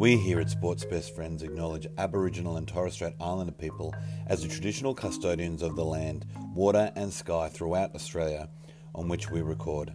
[0.00, 3.94] We here at Sports Best Friends acknowledge Aboriginal and Torres Strait Islander people
[4.28, 6.24] as the traditional custodians of the land,
[6.54, 8.48] water, and sky throughout Australia
[8.94, 9.92] on which we record.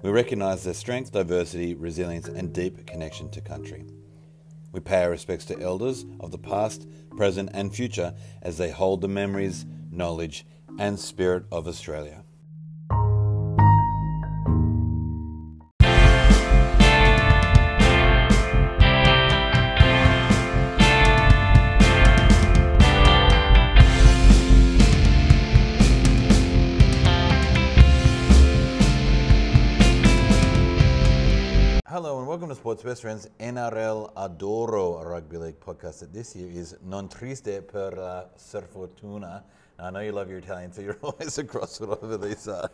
[0.00, 3.84] We recognise their strength, diversity, resilience, and deep connection to country.
[4.70, 6.86] We pay our respects to elders of the past,
[7.16, 10.46] present, and future as they hold the memories, knowledge,
[10.78, 12.22] and spirit of Australia.
[32.84, 36.00] And Sports Best Friends NRL Adoro Rugby League podcast.
[36.00, 39.42] That this year is Non Triste per la Surfortuna.
[39.78, 42.70] Now, I know you love your Italian, so you're always across whatever these are.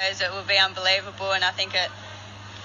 [0.00, 1.90] It will be unbelievable, and I think it,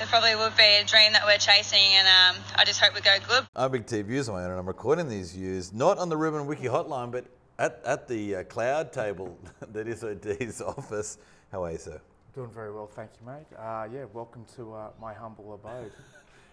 [0.02, 3.02] it probably would be a dream that we're chasing, and um, I just hope we
[3.02, 3.46] go good.
[3.56, 6.46] I'm a big TV views on and I'm recording these views not on the Ruben
[6.46, 7.26] Wiki hotline, but
[7.58, 9.38] at, at the uh, cloud table
[9.74, 11.18] that is OD's office.
[11.52, 12.00] How are you, sir?
[12.36, 13.48] Doing very well, thank you, mate.
[13.58, 15.92] Uh, yeah, welcome to uh, my humble abode,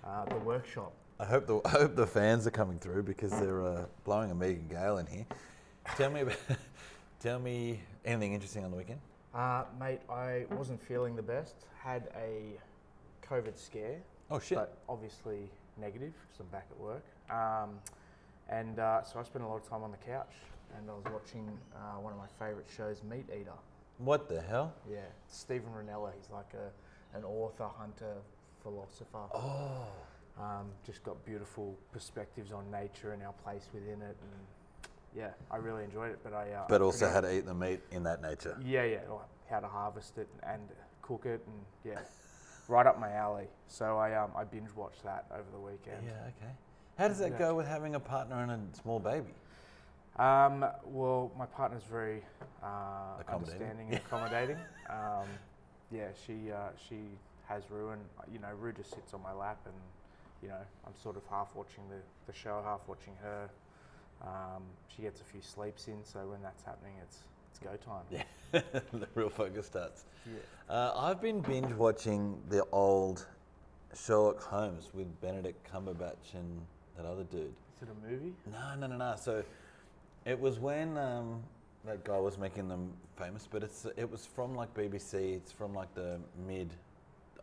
[0.05, 0.93] uh, the workshop.
[1.19, 4.35] I hope the I hope the fans are coming through because they're uh, blowing a
[4.35, 5.27] Megan Gale in here.
[5.97, 6.37] Tell me about,
[7.21, 9.01] tell me anything interesting on the weekend.
[9.35, 11.55] Uh, mate, I wasn't feeling the best.
[11.79, 12.59] Had a
[13.29, 13.99] COVID scare.
[14.31, 14.57] Oh, shit.
[14.57, 17.05] But obviously negative because I'm back at work.
[17.31, 17.79] Um,
[18.49, 20.33] and uh, so I spent a lot of time on the couch
[20.77, 23.53] and I was watching uh, one of my favourite shows, Meat Eater.
[23.99, 24.75] What the hell?
[24.91, 26.13] Yeah, Steven Rinella.
[26.19, 28.17] He's like a, an author, hunter,
[28.71, 29.27] philosopher.
[29.35, 29.87] Oh,
[30.39, 34.17] Um, just got beautiful perspectives on nature and our place within it.
[34.21, 36.19] And yeah, I really enjoyed it.
[36.23, 36.51] But I.
[36.53, 38.59] Uh, but also forgot- how to eat the meat in that nature.
[38.63, 38.99] Yeah, yeah.
[39.09, 40.61] like How to harvest it and
[41.01, 42.01] cook it, and yeah,
[42.69, 43.47] right up my alley.
[43.69, 46.05] So I um, I binge watched that over the weekend.
[46.05, 46.53] Yeah, okay.
[46.99, 47.39] How does that Yeah.
[47.39, 49.33] go with having a partner and a small baby?
[50.19, 52.23] Um, well, my partner's very
[52.63, 53.33] uh, Accommodating.
[53.63, 54.59] understanding and accommodating.
[54.91, 55.29] um,
[55.91, 56.97] yeah, she uh, she
[57.49, 58.01] has Rue, and
[58.33, 59.75] you know, Rue just sits on my lap, and
[60.43, 61.99] you know, I'm sort of half watching the,
[62.31, 63.49] the show, half watching her.
[64.23, 64.63] Um,
[64.95, 67.19] she gets a few sleeps in, so when that's happening, it's
[67.51, 68.05] it's go time.
[68.11, 68.23] Yeah,
[68.93, 70.05] the real focus starts.
[70.27, 70.75] Yeah.
[70.75, 73.27] Uh, I've been binge watching the old
[73.95, 76.61] Sherlock Holmes with Benedict Cumberbatch and
[76.97, 77.53] that other dude.
[77.77, 78.33] Is it a movie?
[78.51, 79.15] No, no, no, no.
[79.19, 79.43] So
[80.25, 81.43] it was when um,
[81.85, 85.37] that guy was making them famous, but it's it was from like BBC.
[85.37, 86.71] It's from like the mid,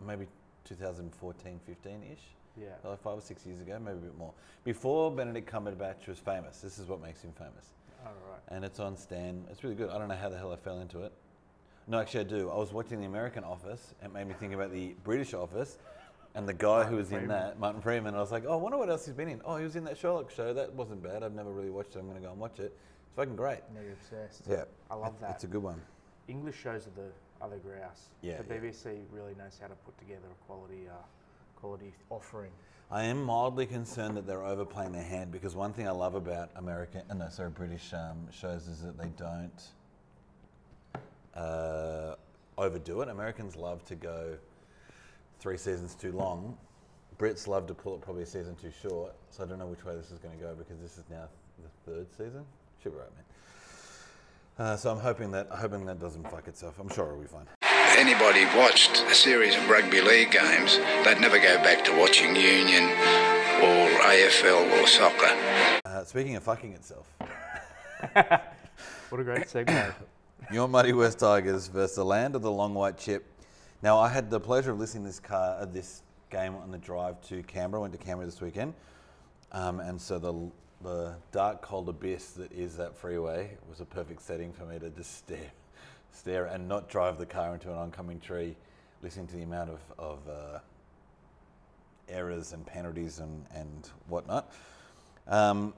[0.05, 0.27] maybe
[0.65, 2.19] 2014, 15 ish.
[2.55, 2.67] Yeah.
[2.83, 4.33] Like five or six years ago, maybe a bit more.
[4.63, 6.59] Before Benedict Cumberbatch was famous.
[6.59, 7.73] This is what makes him famous.
[8.05, 8.39] All right.
[8.49, 9.43] And it's on Stan.
[9.49, 9.89] It's really good.
[9.89, 11.13] I don't know how the hell I fell into it.
[11.87, 12.49] No, actually, I do.
[12.49, 13.93] I was watching the American Office.
[14.03, 15.77] It made me think about the British Office.
[16.35, 18.55] And the guy who Martin was in that, Martin Freeman, I was like, oh, I
[18.55, 19.41] wonder what else he's been in.
[19.45, 20.53] Oh, he was in that Sherlock show.
[20.53, 21.21] That wasn't bad.
[21.21, 21.99] I've never really watched it.
[21.99, 22.75] I'm going to go and watch it.
[23.05, 23.59] It's fucking great.
[23.73, 24.45] Now you're obsessed.
[24.49, 24.63] Yeah.
[24.89, 25.31] I love that.
[25.31, 25.79] It's a good one.
[26.27, 27.11] English shows are the
[27.43, 28.09] other grouse.
[28.21, 28.61] Yeah, The yeah.
[28.61, 30.93] BBC really knows how to put together a quality, uh,
[31.55, 32.51] quality offering.
[32.89, 36.51] I am mildly concerned that they're overplaying their hand because one thing I love about
[36.55, 39.63] American, uh, no, sorry, British um, shows is that they don't
[41.35, 42.15] uh,
[42.57, 43.09] overdo it.
[43.09, 44.37] Americans love to go
[45.39, 46.57] three seasons too long.
[47.17, 49.13] Brits love to pull it probably a season too short.
[49.29, 51.27] So I don't know which way this is going to go because this is now
[51.61, 52.45] the third season.
[52.81, 53.23] Should be right, man.
[54.57, 56.75] Uh, so I'm hoping that hoping that doesn't fuck itself.
[56.79, 57.47] I'm sure it'll be fine.
[57.97, 62.83] anybody watched a series of rugby league games, they'd never go back to watching Union
[63.63, 65.81] or AFL or soccer.
[65.85, 67.07] Uh, speaking of fucking itself.
[69.13, 69.93] What a great segue.
[70.51, 73.23] Your Muddy West Tigers versus the land of the long white chip.
[73.83, 76.79] Now, I had the pleasure of listening to this car, uh, this game on the
[76.79, 77.81] drive to Canberra.
[77.81, 78.73] I went to Canberra this weekend,
[79.51, 80.33] um, and so the
[80.83, 84.89] the dark, cold abyss that is that freeway was a perfect setting for me to
[84.89, 85.51] just stare,
[86.11, 88.55] stare, and not drive the car into an oncoming tree,
[89.01, 90.59] listening to the amount of of uh,
[92.09, 94.51] errors and penalties and and whatnot.
[95.27, 95.73] Um,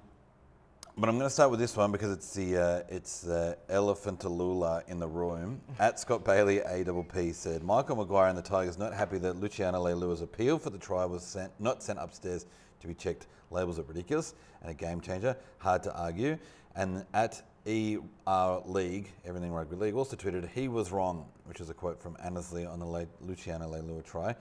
[0.98, 4.88] but I'm going to start with this one because it's the uh, it's the elephantalula
[4.88, 5.60] in the room.
[5.80, 10.22] At Scott Bailey, AWP said Michael Maguire and the Tigers not happy that Luciano Leilua's
[10.22, 12.46] appeal for the try was sent, not sent upstairs
[12.80, 13.28] to be checked.
[13.52, 15.36] Labels are ridiculous and a game changer.
[15.60, 16.38] Hard to argue.
[16.76, 21.74] And at ER League, Everything Rugby League, also tweeted he was wrong, which is a
[21.74, 24.36] quote from Annesley on the late Luciano Leilua try.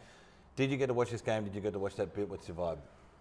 [0.56, 1.44] Did you get to watch this game?
[1.44, 2.28] Did you get to watch that bit?
[2.28, 2.78] What's your vibe?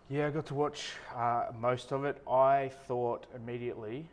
[0.10, 2.22] yeah, I got to watch uh, most of it.
[2.30, 4.06] I thought immediately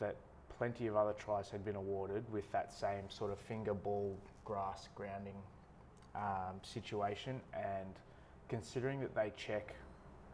[0.00, 0.16] that
[0.58, 4.88] plenty of other tries had been awarded with that same sort of finger ball grass
[4.94, 5.36] grounding
[6.14, 7.40] um, situation.
[7.54, 7.94] And
[8.48, 9.74] considering that they check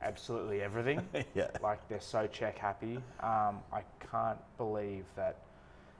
[0.02, 1.06] absolutely everything.
[1.34, 1.48] Yeah.
[1.62, 2.96] Like they're so check happy.
[3.20, 5.36] Um, I can't believe that,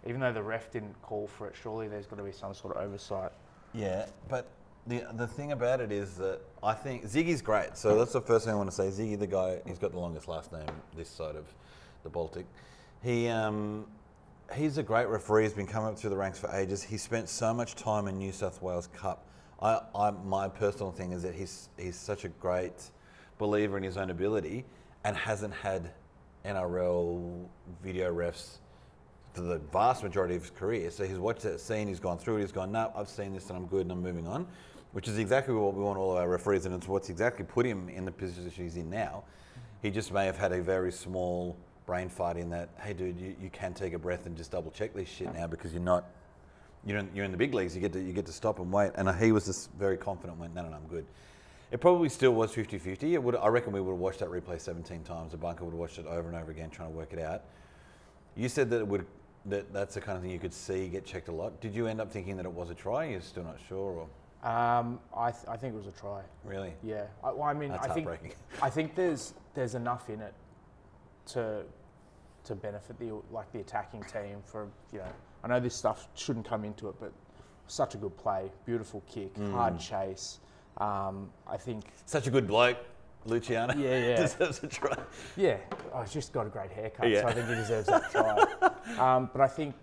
[0.06, 2.76] even though the ref didn't call for it, surely there's got to be some sort
[2.76, 3.32] of oversight.
[3.72, 4.48] Yeah, but
[4.86, 7.76] the the thing about it is that I think Ziggy's great.
[7.76, 8.88] So that's the first thing I want to say.
[8.88, 10.66] Ziggy, the guy, he's got the longest last name
[10.96, 11.46] this side of
[12.02, 12.46] the Baltic.
[13.02, 13.86] He um,
[14.54, 15.44] he's a great referee.
[15.44, 16.82] He's been coming up through the ranks for ages.
[16.82, 19.26] He spent so much time in New South Wales Cup.
[19.62, 22.90] I, I my personal thing is that he's he's such a great
[23.40, 24.64] believer in his own ability
[25.02, 25.90] and hasn't had
[26.44, 27.46] NRL
[27.82, 28.58] video refs
[29.32, 30.90] for the vast majority of his career.
[30.90, 33.48] So he's watched that scene, he's gone through it, he's gone, no, I've seen this
[33.48, 34.46] and I'm good and I'm moving on,
[34.92, 37.64] which is exactly what we want all of our referees, and it's what's exactly put
[37.64, 39.24] him in the position he's in now.
[39.82, 43.34] He just may have had a very small brain fight in that, hey, dude, you,
[43.40, 46.04] you can take a breath and just double check this shit now because you're not.
[46.86, 47.74] You're in, you're in the big leagues.
[47.74, 48.92] You get to you get to stop and wait.
[48.94, 50.38] And he was just very confident.
[50.38, 51.04] Went no no no I'm good.
[51.70, 53.12] It probably still was 50-50.
[53.12, 55.32] It would I reckon we would have watched that replay 17 times.
[55.32, 57.42] The bunker would have watched it over and over again trying to work it out.
[58.36, 59.06] You said that it would
[59.46, 61.60] that that's the kind of thing you could see get checked a lot.
[61.60, 63.04] Did you end up thinking that it was a try?
[63.06, 64.06] You're still not sure,
[64.42, 66.22] or Um, I, th- I think it was a try.
[66.44, 66.74] really?
[66.82, 67.04] Yeah.
[67.24, 68.36] I, well, I mean, That's I think.
[68.62, 70.34] I think there's there's enough in it
[71.26, 71.62] to
[72.44, 75.04] to benefit the like the attacking team for you know.
[75.44, 77.12] I know this stuff shouldn't come into it, but
[77.68, 79.52] such a good play, beautiful kick, Mm.
[79.52, 80.40] hard chase.
[80.80, 82.78] Um, I think Such a good bloke,
[83.26, 83.74] Luciano.
[83.74, 84.16] Yeah, yeah.
[84.16, 84.96] deserves a try.
[85.36, 85.58] Yeah,
[85.92, 87.20] oh, he's just got a great haircut, Yeah.
[87.22, 88.36] so I think he deserves that try.
[89.16, 89.74] um, but I think,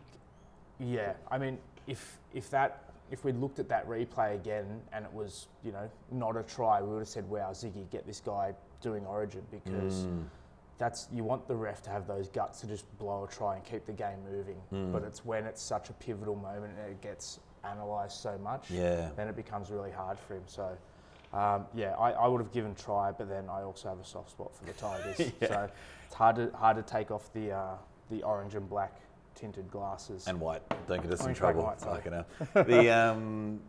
[0.79, 5.13] yeah, I mean, if if that if we'd looked at that replay again and it
[5.13, 8.53] was you know not a try, we would have said, "Wow, Ziggy, get this guy
[8.81, 10.23] doing Origin," because Mm.
[10.79, 13.63] that's you want the ref to have those guts to just blow a try and
[13.63, 14.57] keep the game moving.
[14.73, 14.91] Mm.
[14.91, 19.09] But it's when it's such a pivotal moment and it gets analysed so much, Yeah.
[19.15, 20.44] then it becomes really hard for him.
[20.48, 20.77] So.
[21.33, 24.31] Um, yeah, I, I would have given try, but then I also have a soft
[24.31, 25.19] spot for the Tigers.
[25.42, 25.48] Yeah.
[25.50, 25.69] So
[26.06, 27.75] it's hard to hard to take off the uh,
[28.09, 29.01] the orange and black
[29.36, 30.25] tinted glasses.
[30.27, 30.62] And white.
[30.88, 31.63] Don't get us in Orange, and trouble.
[31.63, 31.81] white.
[31.81, 32.63] Fucking hell.
[32.63, 33.60] the um,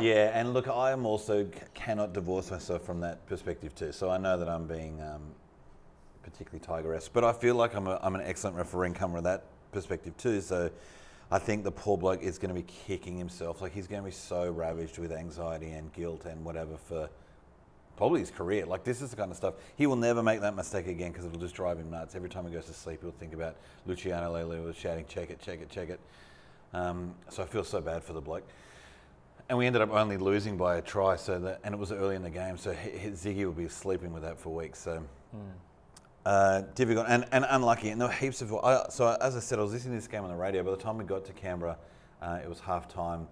[0.00, 3.90] yeah, and look, I am also c- cannot divorce myself from that perspective too.
[3.90, 5.20] So I know that I'm being um,
[6.22, 9.24] particularly tiger-esque, but I feel like I'm, a, I'm an excellent referee and come with
[9.24, 10.40] that perspective too.
[10.40, 10.70] So
[11.32, 13.62] I think the poor bloke is going to be kicking himself.
[13.62, 17.08] Like he's going to be so ravaged with anxiety and guilt and whatever for
[17.96, 18.66] probably his career.
[18.66, 21.26] Like this is the kind of stuff he will never make that mistake again because
[21.26, 22.16] it'll just drive him nuts.
[22.16, 23.56] Every time he goes to sleep, he'll think about
[23.86, 26.00] Luciano Lele was shouting, "Check it, check it, check it."
[26.72, 28.46] Um, so I feel so bad for the bloke.
[29.48, 32.16] And we ended up only losing by a try, so that and it was early
[32.16, 34.80] in the game, so he, he- Ziggy will be sleeping with that for weeks.
[34.80, 35.02] So.
[36.26, 38.54] Uh, difficult and, and unlucky, and there were heaps of.
[38.54, 40.62] I, so as I said, I was listening to this game on the radio.
[40.62, 41.78] By the time we got to Canberra,
[42.20, 43.26] uh, it was half time,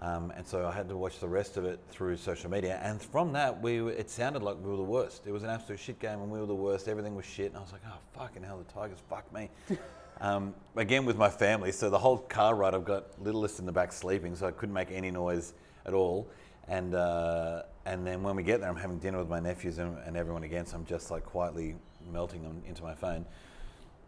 [0.00, 2.80] um, and so I had to watch the rest of it through social media.
[2.82, 5.26] And from that, we were, it sounded like we were the worst.
[5.26, 6.88] It was an absolute shit game, and we were the worst.
[6.88, 9.50] Everything was shit, and I was like, oh fucking hell, the Tigers fuck me.
[10.22, 13.72] um, again with my family, so the whole car ride, I've got littlest in the
[13.72, 15.52] back sleeping, so I couldn't make any noise
[15.84, 16.26] at all.
[16.68, 19.98] And uh, and then when we get there, I'm having dinner with my nephews and,
[20.06, 21.76] and everyone again, so I'm just like quietly
[22.12, 23.26] melting them into my phone.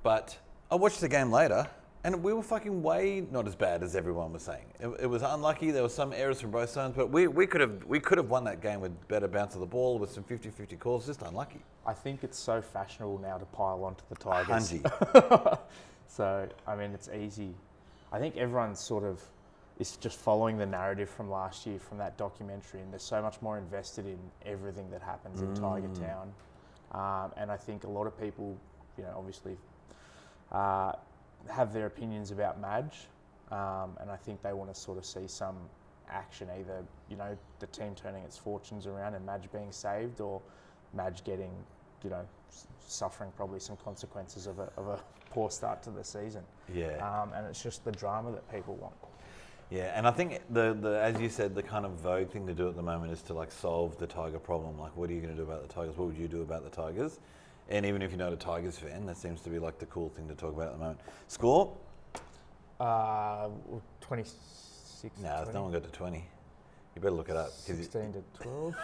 [0.02, 0.38] But
[0.70, 1.66] I watched the game later,
[2.04, 4.66] and we were fucking way not as bad as everyone was saying.
[4.78, 5.70] It, it was unlucky.
[5.70, 8.30] There were some errors from both sides, but we, we could have we could have
[8.30, 11.06] won that game with better bounce of the ball, with some 50-50 calls.
[11.06, 11.60] Just unlucky.
[11.84, 14.74] I think it's so fashionable now to pile onto the Tigers.
[16.08, 17.54] So I mean, it's easy.
[18.12, 19.20] I think everyone's sort of
[19.78, 23.42] is just following the narrative from last year from that documentary, and they're so much
[23.42, 26.00] more invested in everything that happens in Tiger mm.
[26.00, 26.32] Town.
[26.92, 28.56] Um, and I think a lot of people,
[28.96, 29.56] you know, obviously
[30.52, 30.92] uh,
[31.50, 33.06] have their opinions about Madge,
[33.50, 35.56] um, and I think they want to sort of see some
[36.08, 40.40] action, either you know the team turning its fortunes around and Madge being saved, or
[40.94, 41.50] Madge getting,
[42.02, 42.24] you know,
[42.86, 45.00] suffering probably some consequences of a, of a
[45.30, 46.42] poor start to the season.
[46.72, 46.96] Yeah.
[46.98, 48.94] Um, and it's just the drama that people want.
[49.70, 52.54] Yeah, and I think the, the as you said, the kind of vogue thing to
[52.54, 54.78] do at the moment is to like solve the Tiger problem.
[54.78, 55.96] Like, what are you going to do about the Tigers?
[55.96, 57.18] What would you do about the Tigers?
[57.68, 60.08] And even if you're not a Tigers fan, that seems to be like the cool
[60.10, 61.00] thing to talk about at the moment.
[61.26, 61.76] Score?
[62.78, 63.48] Uh,
[64.02, 65.18] 26.
[65.20, 66.24] No, no one got to 20.
[66.94, 67.46] You better look it up.
[67.48, 68.74] 'cause you- 16 to 12.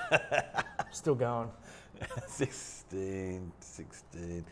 [0.91, 1.49] Still going.
[2.27, 4.45] 16, 16.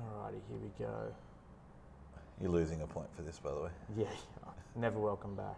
[0.00, 1.14] Alrighty, here we go.
[2.42, 3.70] You're losing a point for this, by the way.
[3.96, 4.06] Yeah,
[4.76, 5.56] never welcome back.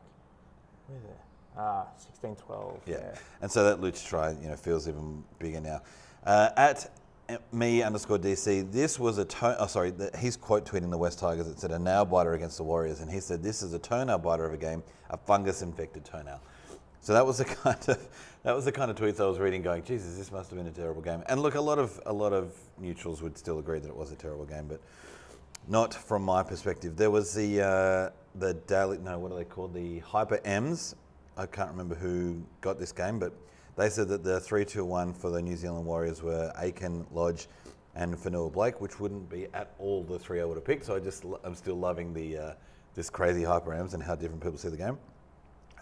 [0.87, 1.17] Where there?
[1.57, 2.81] Ah, 16, 12.
[2.87, 3.15] Yeah.
[3.41, 5.81] And so that Luch try, you know, feels even bigger now.
[6.25, 6.91] Uh, at
[7.53, 9.57] me underscore DC, this was a toe.
[9.59, 9.93] Oh, sorry.
[9.93, 11.47] The, he's quote tweeting the West Tigers.
[11.49, 14.19] It said a nail biter against the Warriors, and he said this is a toenail
[14.19, 16.41] biter of a game, a fungus infected toenail.
[17.01, 18.09] So that was the kind of
[18.43, 20.67] that was the kind of tweets I was reading, going, Jesus, this must have been
[20.67, 21.23] a terrible game.
[21.29, 24.13] And look, a lot of a lot of neutrals would still agree that it was
[24.13, 24.81] a terrible game, but
[25.69, 26.97] not from my perspective.
[26.97, 29.75] There was the uh, the daily no, what are they called?
[29.75, 30.95] The Hyper M's.
[31.37, 33.33] I can't remember who got this game, but
[33.77, 37.49] they said that the three two one for the New Zealand Warriors were Aitken Lodge
[37.97, 40.85] and Fonua-Blake, which wouldn't be at all the three I would have picked.
[40.85, 42.53] So I just I'm still loving the uh,
[42.95, 44.99] this crazy Hyper M's and how different people see the game.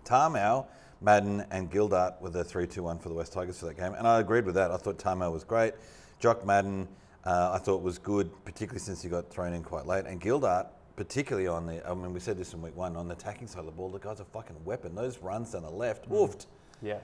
[0.04, 0.66] Tamou,
[1.00, 3.94] Madden, and Gildart were the 3 2 1 for the West Tigers for that game.
[3.94, 4.70] And I agreed with that.
[4.70, 5.74] I thought Tamou was great.
[6.18, 6.88] Jock Madden,
[7.24, 10.06] uh, I thought was good, particularly since he got thrown in quite late.
[10.06, 13.14] And Gildart, particularly on the, I mean, we said this in week one, on the
[13.14, 14.94] attacking side of the ball, the guy's a fucking weapon.
[14.94, 16.46] Those runs down the left, woofed.
[16.82, 16.98] Yeah,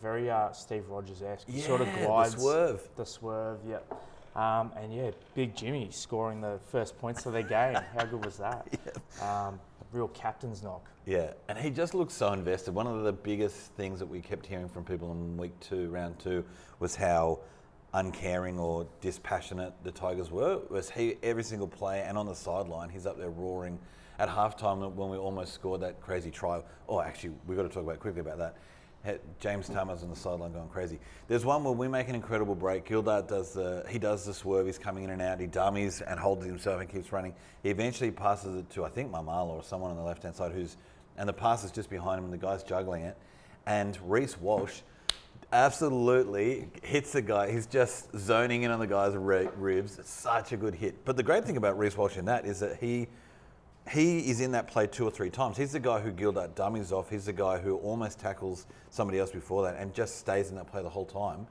[0.00, 1.46] very uh, Steve Rogers esque.
[1.48, 2.88] Yeah, sort of the swerve.
[2.96, 3.78] The swerve, yeah.
[4.36, 7.78] Um, and yeah, Big Jimmy scoring the first points of their game.
[7.96, 8.68] How good was that?
[9.22, 9.58] um,
[9.92, 10.90] real captain's knock.
[11.06, 12.74] Yeah, and he just looked so invested.
[12.74, 16.18] One of the biggest things that we kept hearing from people in week two, round
[16.18, 16.44] two,
[16.80, 17.40] was how
[17.94, 20.60] uncaring or dispassionate the Tigers were.
[20.68, 23.78] Was he every single play and on the sideline, he's up there roaring.
[24.18, 26.62] At halftime, when we almost scored that crazy try.
[26.88, 28.56] Oh, actually, we've got to talk about quickly about that.
[29.38, 30.98] James Tamou on the sideline going crazy.
[31.28, 32.88] There's one where we make an incredible break.
[32.88, 34.66] Gildart does the he does the swerve.
[34.66, 35.38] He's coming in and out.
[35.38, 37.34] He dummies and holds himself and keeps running.
[37.62, 40.52] He eventually passes it to I think Mamala or someone on the left hand side
[40.52, 40.76] who's
[41.16, 43.16] and the pass is just behind him and the guy's juggling it.
[43.66, 44.80] And Reece Walsh
[45.52, 47.50] absolutely hits the guy.
[47.50, 49.98] He's just zoning in on the guy's ri- ribs.
[49.98, 51.04] It's such a good hit.
[51.04, 53.08] But the great thing about Reece Walsh in that is that he
[53.92, 55.56] he is in that play two or three times.
[55.56, 57.08] He's the guy who Gildart dummies off.
[57.08, 60.66] He's the guy who almost tackles somebody else before that and just stays in that
[60.66, 61.46] play the whole time.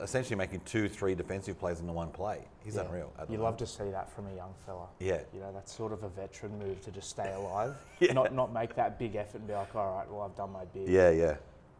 [0.00, 2.38] Essentially making two, three defensive plays into one play.
[2.64, 2.82] He's Yeah.
[2.82, 3.12] unreal.
[3.28, 4.86] You love to see that from a young fella.
[5.00, 5.22] Yeah.
[5.32, 7.74] You know, that's sort of a veteran move to just stay alive.
[7.98, 8.12] Yeah.
[8.12, 10.64] Not not make that big effort and be like, all right, well, I've done my
[10.66, 10.88] bit.
[10.88, 11.34] Yeah, yeah.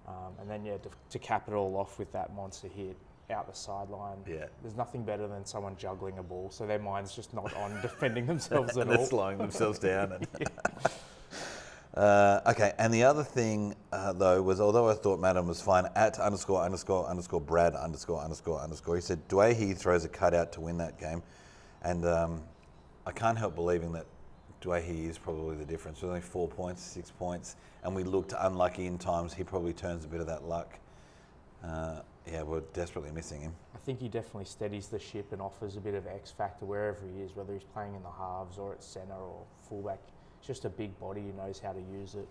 [0.06, 2.96] Um, and then, yeah, to, to cap it all off with that monster hit
[3.30, 4.18] out the sideline.
[4.26, 4.46] Yeah.
[4.62, 8.26] There's nothing better than someone juggling a ball, so their mind's just not on defending
[8.26, 9.06] themselves at all.
[9.06, 10.12] slowing themselves down.
[10.12, 10.26] And
[11.94, 15.87] uh, okay, and the other thing uh, though was, although I thought Madden was fine,
[15.94, 20.61] at underscore underscore underscore Brad underscore underscore underscore, he said Doueihi throws a cutout to
[20.61, 21.23] win that game,
[21.82, 22.42] and um,
[23.06, 24.06] I can't help believing that
[24.64, 26.00] Dwayne is probably the difference.
[26.00, 29.35] With only four points, six points, and we looked unlucky in times.
[29.35, 30.78] He probably turns a bit of that luck.
[31.62, 33.54] Uh, yeah, we're desperately missing him.
[33.75, 37.00] I think he definitely steadies the ship and offers a bit of X factor wherever
[37.06, 40.00] he is, whether he's playing in the halves or at centre or fullback.
[40.40, 42.28] He's just a big body who knows how to use it.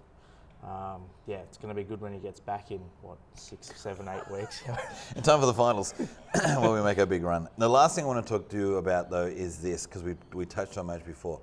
[0.63, 4.07] Um, yeah, it's going to be good when he gets back in what six, seven,
[4.07, 4.63] eight weeks.
[5.15, 5.93] In time for the finals,
[6.33, 7.49] where we make a big run.
[7.57, 10.15] The last thing I want to talk to you about, though, is this because we,
[10.33, 11.41] we touched on match before.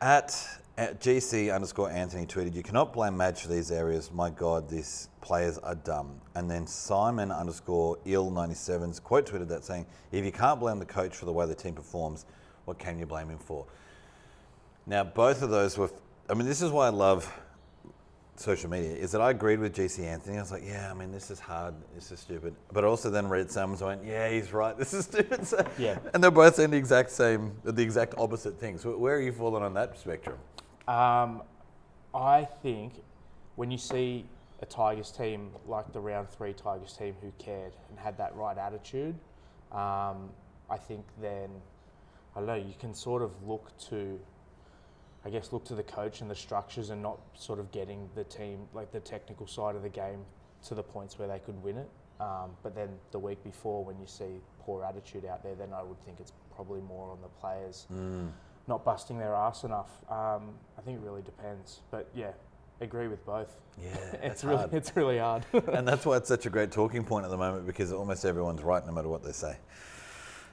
[0.00, 4.10] At, at GC underscore Anthony tweeted, "You cannot blame Madge for these areas.
[4.12, 9.64] My God, these players are dumb." And then Simon underscore ill 97s quote tweeted that
[9.64, 12.26] saying, "If you can't blame the coach for the way the team performs,
[12.64, 13.66] what can you blame him for?"
[14.86, 15.90] Now, both of those were.
[16.28, 17.32] I mean, this is why I love
[18.38, 20.36] social media is that I agreed with GC Anthony.
[20.38, 22.54] I was like, yeah, I mean, this is hard, this is stupid.
[22.72, 25.46] But I also then read and went, yeah, he's right, this is stupid.
[25.46, 25.98] So, Yeah.
[26.14, 28.82] And they're both saying the exact same, the exact opposite things.
[28.82, 30.38] So where are you falling on that spectrum?
[30.88, 31.42] Um,
[32.14, 32.92] I think
[33.56, 34.24] when you see
[34.62, 38.56] a Tigers team like the round three Tigers team who cared and had that right
[38.56, 39.14] attitude,
[39.72, 40.30] um,
[40.70, 41.50] I think then
[42.34, 44.18] I don't know you can sort of look to,
[45.26, 48.24] I guess, look to the coach and the structures and not sort of getting the
[48.24, 50.24] team like the technical side of the game
[50.68, 51.90] to the points where they could win it.
[52.20, 55.82] Um, but then the week before, when you see poor attitude out there, then I
[55.82, 57.86] would think it's probably more on the players
[58.68, 59.90] not busting their ass enough.
[60.10, 61.80] Um, I think it really depends.
[61.90, 62.32] But yeah,
[62.80, 63.56] agree with both.
[63.82, 64.74] Yeah, it's really hard.
[64.74, 65.44] it's really hard.
[65.72, 68.62] and that's why it's such a great talking point at the moment because almost everyone's
[68.62, 69.56] right no matter what they say.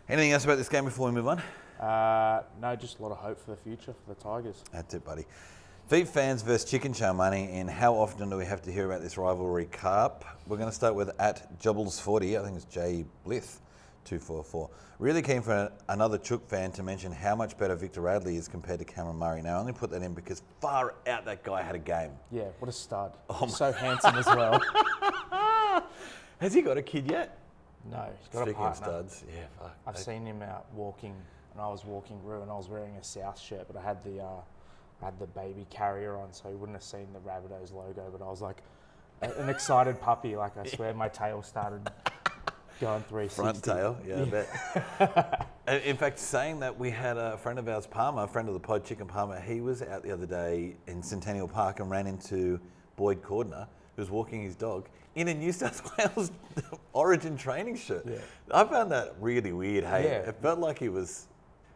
[0.10, 1.42] Anything else about this game before we move on?
[1.80, 4.64] Uh, no, just a lot of hope for the future for the Tigers.
[4.72, 5.26] That's it, buddy.
[5.88, 9.02] Feet fans versus Chicken Chow Money, and how often do we have to hear about
[9.02, 10.24] this rivalry cup?
[10.48, 13.60] We're going to start with at Jubbles40, I think it's Jay Blith,
[14.06, 14.70] 244.
[15.00, 18.80] Really keen for another Chook fan to mention how much better Victor Radley is compared
[18.80, 19.42] to Cameron Murray.
[19.42, 22.12] Now, I only put that in because far out that guy had a game.
[22.32, 23.12] Yeah, what a stud.
[23.30, 24.62] Oh so handsome as well.
[26.40, 27.38] Has he got a kid yet?
[27.92, 28.86] No, he's got a Speaking of partner.
[28.86, 29.76] studs, yeah, fuck.
[29.86, 31.16] I've seen him out walking,
[31.54, 34.04] and I was walking through, and I was wearing a South shirt, but I had
[34.04, 34.42] the uh,
[35.02, 38.10] I had the baby carrier on, so he wouldn't have seen the Rabbitohs logo.
[38.18, 38.58] But I was like
[39.22, 40.36] a- an excited puppy.
[40.36, 41.90] Like I swear, my tail started
[42.80, 43.42] going 360.
[43.42, 45.50] Front tail, yeah, I bet.
[45.86, 48.60] In fact, saying that, we had a friend of ours, Palmer, a friend of the
[48.60, 49.40] pod, Chicken Palmer.
[49.40, 52.60] He was out the other day in Centennial Park and ran into
[52.98, 56.32] Boyd Cordner, who's walking his dog in a New South Wales
[56.92, 58.06] Origin training shirt.
[58.06, 58.18] Yeah.
[58.52, 59.84] I found that really weird.
[59.86, 60.30] Hey, Yeah.
[60.30, 61.28] it felt like he was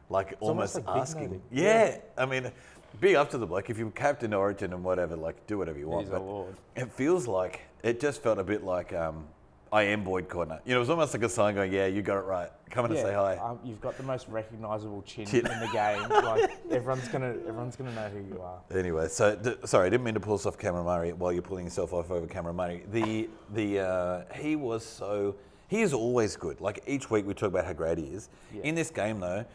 [0.09, 1.23] like almost almost, like asking.
[1.23, 1.41] noting.
[1.51, 1.97] Yeah.
[2.17, 2.51] I mean,
[2.99, 3.69] big up to the bloke.
[3.69, 6.03] If you're captain Origin and whatever, like do whatever you want.
[6.03, 6.55] He's but lord.
[6.75, 9.25] It feels like it just felt a bit like um,
[9.71, 10.59] I am Boyd Cordner.
[10.65, 12.49] You know, it was almost like a sign going, "Yeah, you got it right.
[12.69, 15.45] Come in and say hi." Um, you've got the most recognisable chin, Chin.
[15.45, 16.07] in the game.
[16.09, 18.59] like everyone's gonna, everyone's gonna know who you are.
[18.77, 21.41] Anyway, so th- sorry, I didn't mean to pull this off Cameron Murray while you're
[21.41, 22.83] pulling yourself off over Cameron Murray.
[22.91, 25.35] The the uh, he was so
[25.67, 26.61] he is always good.
[26.61, 28.29] Like each week we talk about how great he is.
[28.53, 28.61] Yeah.
[28.63, 29.45] In this game though,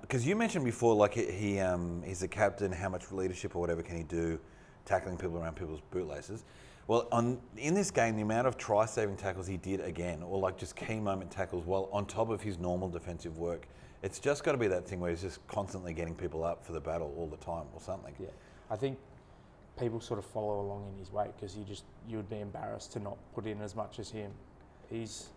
[0.00, 2.70] because you mentioned before, like he, um, he's a captain.
[2.70, 4.38] How much leadership or whatever can he do,
[4.84, 6.44] tackling people around people's bootlaces?
[6.86, 10.56] Well, on in this game, the amount of try-saving tackles he did again, or like
[10.56, 13.66] just key moment tackles, while on top of his normal defensive work,
[14.02, 16.72] it's just got to be that thing where he's just constantly getting people up for
[16.72, 18.14] the battle all the time, or something.
[18.20, 18.28] Yeah,
[18.70, 18.98] I think
[19.76, 22.92] people sort of follow along in his wake because you just you would be embarrassed
[22.92, 24.30] to not put in as much as him.
[24.88, 25.30] He's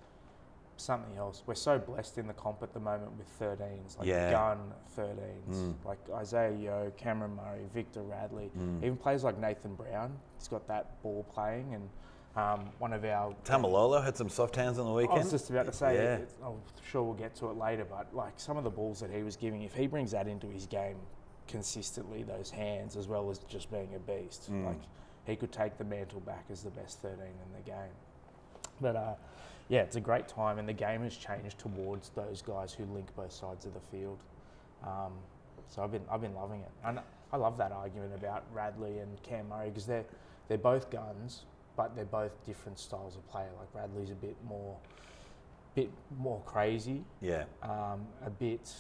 [0.80, 1.44] something else.
[1.46, 4.32] We're so blessed in the comp at the moment with 13s, like Yeah.
[4.32, 10.18] Gun 13s, like Isaiah Yeo, Cameron Murray, Victor Radley, even players like Nathan Brown.
[10.38, 11.90] He's got that ball playing, and
[12.36, 15.20] um, one of our Taumalolo had some soft hands on the weekend.
[15.20, 16.14] I was just about to say, Yeah.
[16.16, 19.10] it's- I'm sure we'll get to it later, but like some of the balls that
[19.12, 20.98] he was giving, if he brings that into his game
[21.48, 24.66] consistently, those hands, as well as just being a beast, Mm.
[24.68, 24.82] like
[25.26, 27.92] he could take the mantle back as the best 13 in the game.
[28.80, 29.14] But uh,
[29.70, 33.08] yeah, it's a great time, and the game has changed towards those guys who link
[33.16, 34.20] both sides of the field.
[34.84, 35.14] Um,
[35.68, 37.00] so I've been I've been loving it, and
[37.32, 40.06] I love that argument about Radley and Cam Murray because they're
[40.48, 41.46] they're both guns,
[41.78, 43.50] but they're both different styles of player.
[43.60, 44.76] Like Radley's a bit more,
[45.76, 47.44] bit more crazy, yeah.
[47.62, 48.74] um, a bit.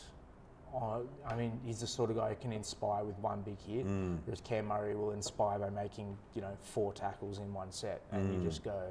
[0.75, 3.85] Uh, I mean, he's the sort of guy who can inspire with one big hit,
[4.25, 8.33] whereas Cam Murray will inspire by making you know four tackles in one set, and
[8.33, 8.87] you just go,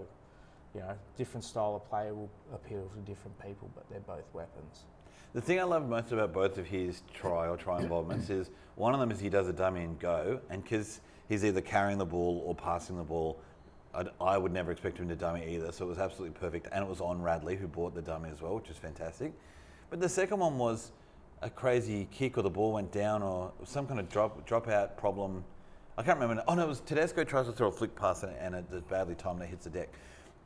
[0.75, 4.85] you know, different style of player will appeal to different people, but they're both weapons.
[5.35, 8.95] The thing I love most about both of his try or try involvements is one
[8.95, 12.07] of them is he does a dummy and go, and because he's either carrying the
[12.07, 13.39] ball or passing the ball,
[13.95, 15.73] I'd, I would never expect him to dummy either.
[15.73, 18.41] So it was absolutely perfect, and it was on Radley who bought the dummy as
[18.41, 19.33] well, which is fantastic.
[19.91, 20.93] But the second one was
[21.43, 24.97] a crazy kick, or the ball went down, or some kind of drop drop out
[24.97, 25.45] problem.
[25.97, 26.43] I can't remember.
[26.47, 28.89] Oh no, it was Tedesco tries to throw a flick pass and, and it just
[28.89, 29.41] badly timed.
[29.41, 29.89] And it hits the deck.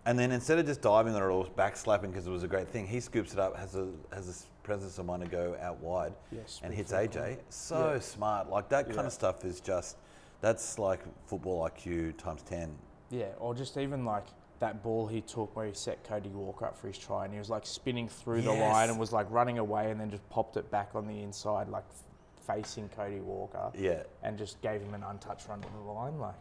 [0.04, 2.48] And then instead of just diving on it or back slapping because it was a
[2.48, 5.56] great thing, he scoops it up, has a has this presence of mind to go
[5.60, 7.38] out wide, Yes, and hits AJ.
[7.50, 8.00] So Yeah.
[8.00, 9.06] smart, like that kind Yeah.
[9.06, 9.96] of stuff is just
[10.40, 12.76] that's like football IQ times ten.
[13.10, 14.24] Yeah, or just even like
[14.58, 17.38] that ball he took where he set Cody Walker up for his try, and he
[17.38, 20.56] was like spinning through the line and was like running away, and then just popped
[20.56, 23.70] it back on the inside, like f- facing Cody Walker.
[23.74, 26.18] Yeah, and just gave him an untouched run to the line.
[26.18, 26.34] Like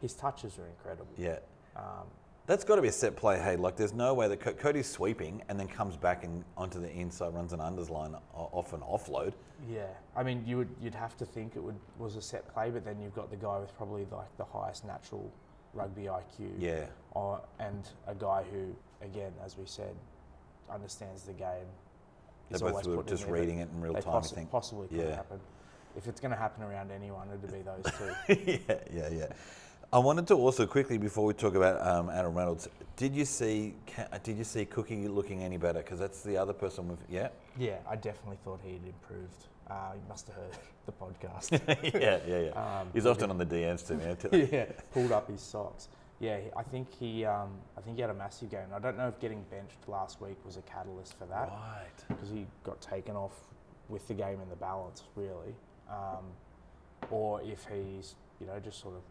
[0.00, 1.12] his touches are incredible.
[1.18, 1.38] yeah.
[1.76, 2.06] Um,
[2.46, 3.38] That's got to be a set play.
[3.40, 6.80] Hey, like there's no way that Co- Cody's sweeping and then comes back and onto
[6.80, 9.32] the inside, runs an unders line off an offload.
[9.70, 12.70] yeah, I mean, you would you'd have to think it would was a set play,
[12.70, 15.30] but then you've got the guy with probably like the highest natural
[15.72, 16.50] rugby IQ.
[16.58, 18.74] Yeah, Or, and a guy who,
[19.06, 19.94] again, as we said,
[20.70, 21.64] understands the game.
[22.50, 24.50] They both were just reading it in real time, I think.
[24.50, 25.14] Possibly could Yeah.
[25.16, 25.40] happen.
[25.96, 28.60] If it's going to happen around anyone, it'd be those two.
[28.68, 29.26] yeah, yeah, yeah.
[29.92, 32.66] I wanted to also quickly before we talk about um, Adam Reynolds.
[32.96, 33.74] Did you see?
[33.86, 35.80] Ca- Did you see Cookie looking any better?
[35.80, 36.98] Because that's the other person with.
[37.10, 37.28] Yeah,
[37.58, 39.46] yeah, I definitely thought he had improved.
[39.68, 41.60] Uh, you must have heard the podcast.
[42.00, 42.80] yeah, yeah, yeah.
[42.80, 44.10] Um, He's often on the DMs to me.
[44.10, 44.48] I tell you.
[44.52, 45.88] yeah, pulled up his socks.
[46.20, 48.66] Yeah, I think he, um, I think he had a massive game.
[48.74, 51.86] I don't know if getting benched last week was a catalyst for that Right.
[52.08, 53.32] because he got taken off
[53.88, 55.54] with the game in the balance, really,
[55.90, 56.24] um,
[57.10, 59.02] or if he's, you know, just sort of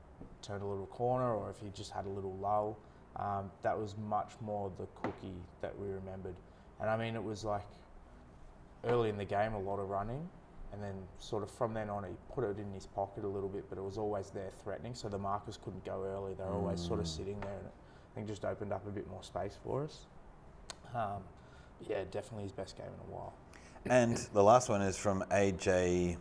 [0.41, 2.77] turned a little corner, or if he just had a little lull.
[3.17, 6.35] Um, that was much more the cookie that we remembered,
[6.79, 7.67] and I mean, it was like
[8.85, 10.29] early in the game, a lot of running,
[10.71, 13.49] and then sort of from then on, he put it in his pocket a little
[13.49, 14.95] bit, but it was always there threatening.
[14.95, 17.73] So the markers couldn't go early; they were always sort of sitting there, and it,
[18.11, 20.05] I think just opened up a bit more space for us.
[20.95, 21.23] Um,
[21.87, 23.33] yeah, definitely his best game in a while.
[23.85, 26.17] And the last one is from AJ.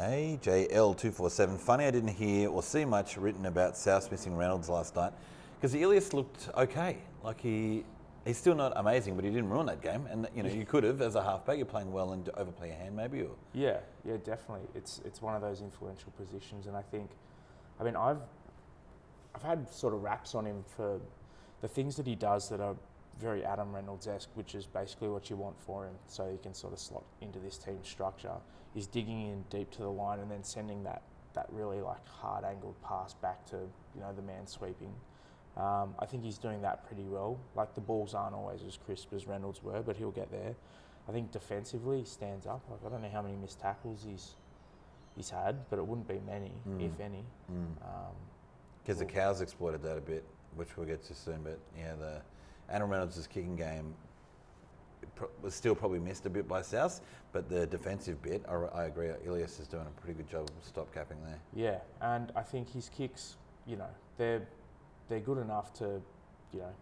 [0.00, 1.58] AJL247.
[1.58, 5.12] Funny I didn't hear or see much written about South missing Reynolds last night
[5.56, 6.96] because the Ilias looked okay.
[7.22, 7.84] Like he,
[8.24, 10.06] he's still not amazing, but he didn't ruin that game.
[10.10, 12.76] And you know, you could have as a halfback, you're playing well and overplay your
[12.76, 13.20] hand maybe.
[13.20, 14.66] Or Yeah, yeah, definitely.
[14.74, 17.10] It's it's one of those influential positions, and I think,
[17.78, 18.22] I mean, I've
[19.34, 20.98] I've had sort of raps on him for
[21.60, 22.74] the things that he does that are
[23.20, 26.54] very Adam Reynolds esque, which is basically what you want for him, so he can
[26.54, 28.34] sort of slot into this team structure.
[28.74, 31.02] Is digging in deep to the line and then sending that
[31.34, 33.56] that really like hard angled pass back to
[33.94, 34.94] you know the man sweeping.
[35.56, 37.38] Um, I think he's doing that pretty well.
[37.56, 40.54] Like the balls aren't always as crisp as Reynolds were, but he'll get there.
[41.08, 42.62] I think defensively he stands up.
[42.70, 44.34] Like I don't know how many missed tackles he's
[45.16, 47.24] he's had, but it wouldn't be many, if any.
[47.82, 48.14] Um,
[48.82, 51.42] Because the cows exploited that a bit, which we'll get to soon.
[51.42, 52.22] But yeah, the
[52.70, 53.94] Adam Reynolds' kicking game
[55.42, 57.00] was still probably missed a bit by South,
[57.32, 59.10] but the defensive bit, I, I agree.
[59.26, 61.38] Ilias is doing a pretty good job of stop capping there.
[61.54, 64.42] Yeah, and I think his kicks, you know, they're
[65.08, 66.00] they're good enough to,
[66.52, 66.72] you know,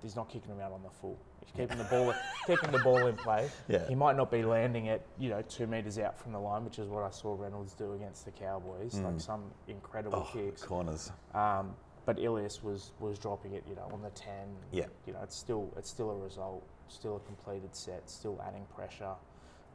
[0.00, 1.18] he's not kicking them out on the full.
[1.40, 2.14] He's keeping the ball
[2.46, 3.50] keeping the ball in play.
[3.68, 3.86] Yeah.
[3.88, 6.78] He might not be landing it, you know, two meters out from the line, which
[6.78, 10.26] is what I saw Reynolds do against the Cowboys, like some incredible Mm.
[10.28, 10.62] Oh, kicks.
[10.62, 11.10] corners.
[11.34, 11.74] Um,
[12.06, 14.48] but Ilias was was dropping it, you know, on the ten.
[14.72, 14.86] Yeah.
[15.06, 19.14] You know, it's still it's still a result, still a completed set, still adding pressure.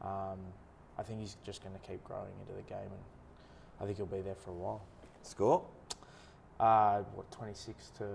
[0.02, 0.40] Um,
[1.00, 3.04] I think he's just going to keep growing into the game, and
[3.82, 4.82] I think he'll be there for a while.
[5.22, 5.64] Score?
[6.60, 8.06] Uh, what, 26 to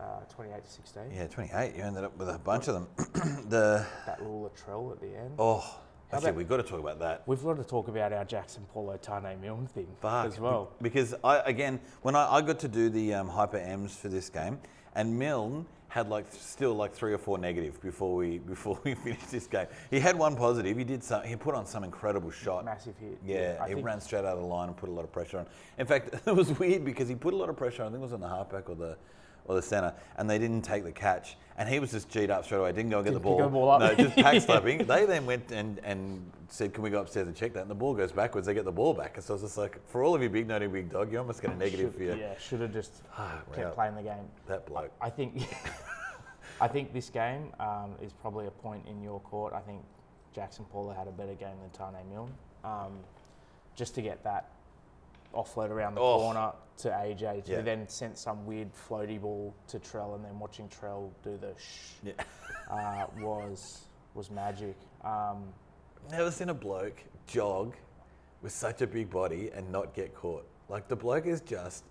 [0.00, 1.02] uh, 28 to 16?
[1.14, 1.76] Yeah, 28.
[1.76, 2.88] You ended up with a bunch of them.
[3.48, 5.34] the That little Latrell at the end.
[5.38, 5.78] oh,
[6.12, 7.22] Actually, about- we've got to talk about that.
[7.26, 10.26] We've got to talk about our Jaxson Paulo Taane Milne thing Fuck.
[10.26, 10.70] as well.
[10.80, 14.30] Because I again, when I, I got to do the um, hyper M's for this
[14.30, 14.58] game,
[14.94, 19.30] and Milne had like still like three or four negative before we before we finished
[19.30, 19.66] this game.
[19.90, 20.76] He had one positive.
[20.78, 21.24] He did some.
[21.24, 22.64] He put on some incredible shot.
[22.64, 23.18] Massive hit.
[23.24, 25.38] Yeah, I he ran straight out of the line and put a lot of pressure
[25.40, 25.46] on.
[25.78, 27.82] In fact, it was weird because he put a lot of pressure.
[27.82, 28.96] on, I think it was on the halfback or the
[29.48, 31.36] or the centre, and they didn't take the catch.
[31.56, 32.70] And he was just G'd up straight away.
[32.70, 33.48] Didn't go and get the ball.
[33.48, 33.80] ball up.
[33.80, 34.86] No, just pack slapping.
[34.86, 37.74] They then went and, and said, "Can we go upstairs and check that?" And the
[37.74, 38.46] ball goes backwards.
[38.46, 39.16] They get the ball back.
[39.16, 41.42] And so it's just like, for all of you big nutty big dog, you almost
[41.42, 43.40] get a negative Should- for your, Yeah, should have just Wow.
[43.52, 44.28] kept playing the game.
[44.46, 44.92] that bloke.
[45.00, 45.48] I think
[46.60, 49.52] I think this game um, is probably a point in your court.
[49.52, 49.80] I think
[50.36, 52.32] Jaxson Paulo had a better game than Taane Milne.
[52.64, 52.92] Um,
[53.74, 54.50] just to get that
[55.34, 56.18] offload around the Oh.
[56.18, 57.60] corner to AJ, to Yeah.
[57.62, 61.94] then sent some weird floaty ball to Trell, and then watching Trell do the shh
[62.02, 62.12] Yeah.
[62.70, 64.76] uh, was was magic.
[65.04, 65.52] Um,
[66.10, 67.76] Never seen a bloke jog
[68.42, 70.46] with such a big body and not get caught.
[70.70, 71.84] Like the bloke is just.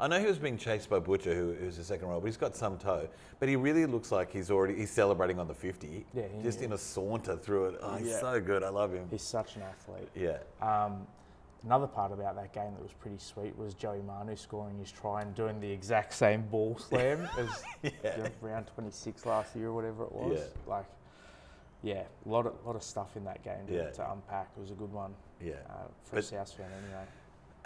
[0.00, 2.36] I know he was being chased by Butcher, who, who's a second row, but he's
[2.36, 3.08] got some toe.
[3.38, 6.04] But he really looks like he's already he's celebrating on the fifty.
[6.14, 6.66] Yeah, just knew.
[6.66, 7.80] in a saunter through it.
[7.82, 8.20] Oh, he's Yeah.
[8.20, 8.62] so good.
[8.64, 9.06] I love him.
[9.10, 10.08] he's such an athlete.
[10.14, 10.38] Yeah.
[10.60, 11.06] Um,
[11.64, 15.22] another part about that game that was pretty sweet was Joey Manu scoring his try
[15.22, 17.48] and doing the exact same ball slam as
[17.82, 17.90] Yeah.
[18.16, 20.38] you know, round 26 last year or whatever it was.
[20.38, 20.72] Yeah.
[20.72, 20.86] Like,
[21.82, 23.90] yeah, a lot of, lot of stuff in that game to, Yeah.
[23.90, 24.50] to unpack.
[24.56, 25.54] It was a good one Yeah.
[25.68, 25.72] uh,
[26.04, 27.04] for But- a South fan anyway.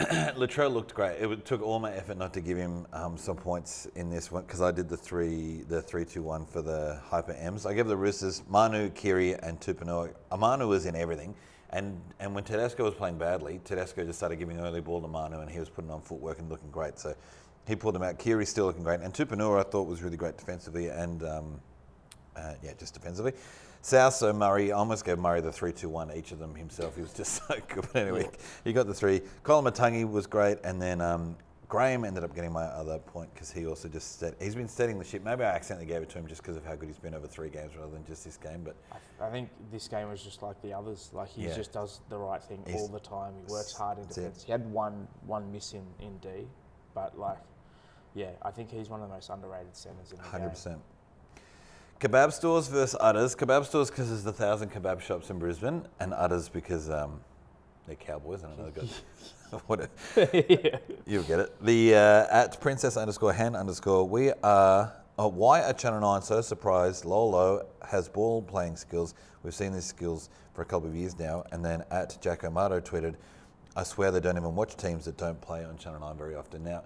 [0.37, 1.21] Latrell looked great.
[1.21, 4.45] It took all my effort not to give him um, some points in this one
[4.45, 7.67] because I did the three, the three, two, one for the hyper M's.
[7.67, 10.13] I gave the Roosters Manu, Keary, and Tupouniua.
[10.39, 11.35] Manu was in everything,
[11.71, 15.41] and and when Tedesco was playing badly, Tedesco just started giving early ball to Manu,
[15.41, 16.99] and he was putting on footwork and looking great.
[16.99, 17.15] So
[17.67, 18.19] he pulled him out.
[18.19, 21.61] Keary still looking great, and Tupouniua I thought was really great defensively and um,
[22.37, 23.33] uh, yeah, just defensively.
[23.81, 26.97] South, so Murray, I almost gave Murray the 3 2 1 each of them himself.
[26.97, 27.87] He was just so good.
[27.93, 28.29] But anyway,
[28.65, 29.23] he got the three.
[29.45, 30.59] Koloamatangi was great.
[30.65, 31.37] And then um,
[31.69, 34.99] Graham ended up getting my other point because he also just said he's been steadying
[34.99, 35.23] the ship.
[35.23, 37.27] Maybe I accidentally gave it to him just because of how good he's been over
[37.27, 38.63] three games rather than just this game.
[38.65, 41.11] But I, I think this game was just like the others.
[41.13, 41.55] Like he Yeah.
[41.55, 43.35] just does the right thing He's- all the time.
[43.47, 44.43] He works hard in defence.
[44.45, 46.49] He had one one miss in, in D,
[46.95, 47.39] but like,
[48.15, 50.49] yeah, I think he's one of the most underrated centres in the game.
[50.49, 50.79] 100%.
[52.01, 53.37] Kebab stores versus Udders.
[53.37, 57.21] Kebab stores because there's a thousand kebab shops in Brisbane, and Udders because um,
[57.87, 58.43] they're cowboys.
[58.43, 58.89] I don't know.
[60.15, 61.65] they've got- You'll get it.
[61.65, 64.93] The uh, at princess underscore hen underscore we are.
[65.21, 69.15] Oh, why are Channel 9 so surprised Lolo has ball playing skills?
[69.43, 71.43] We've seen these skills for a couple of years now.
[71.51, 73.17] And then at Jack O'Mato tweeted,
[73.75, 76.63] I swear they don't even watch teams that don't play on Channel 9 very often.
[76.63, 76.85] Now,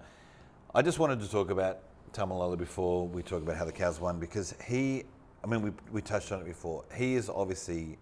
[0.73, 1.79] I just wanted to talk about
[2.11, 5.03] Taumalolo before we talk about how the Cows won because he,
[5.43, 6.85] I mean, we, we touched on it before.
[6.95, 7.99] He is obviously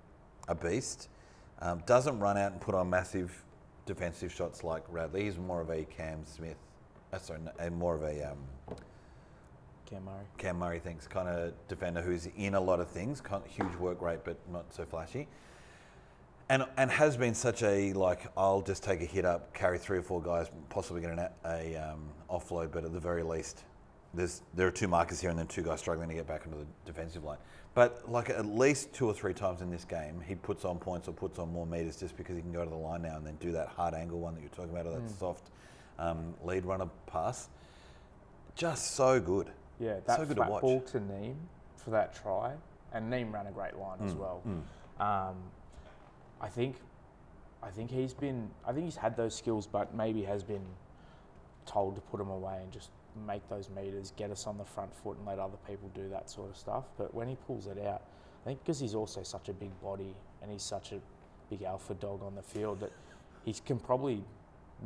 [0.47, 1.09] a beast.
[1.61, 3.43] Um, doesn't run out and put on massive
[3.85, 5.23] defensive shots like Radley.
[5.23, 6.57] He's more of a Cam Smith,
[7.13, 8.37] uh, sorry, no, a more of a um,
[9.85, 10.25] Cam Murray.
[10.37, 14.19] Cam Murray thinks kind of defender who's in a lot of things, huge work rate,
[14.23, 15.27] but not so flashy.
[16.49, 19.97] And, and has been such a like I'll just take a hit up, carry three
[19.97, 23.63] or four guys, possibly get an, a um, offload, but at the very least,
[24.13, 26.57] there's there are two markers here and then two guys struggling to get back into
[26.57, 27.37] the defensive line.
[27.73, 31.07] But like at least two or three times in this game, he puts on points
[31.07, 33.25] or puts on more meters just because he can go to the line now and
[33.25, 35.51] then do that hard angle one that you're talking about, or that soft
[35.97, 37.47] um, lead runner pass.
[38.55, 39.49] Just so good.
[39.79, 40.61] Yeah, that so good flat to watch.
[40.61, 41.35] ball to Neem
[41.77, 42.51] for that try,
[42.93, 44.41] and Neem ran a great line Mm, as well.
[44.99, 45.35] Um,
[46.41, 46.75] I think
[47.63, 48.49] I think he's been.
[48.67, 50.65] I think he's had those skills, but maybe has been
[51.65, 52.89] told to put them away and just
[53.27, 56.29] make those meters, get us on the front foot, and let other people do that
[56.29, 56.85] sort of stuff.
[56.97, 58.01] But when he pulls it out,
[58.43, 60.99] I think because he's also such a big body and he's such a
[61.49, 62.91] big alpha dog on the field that
[63.45, 64.23] he can probably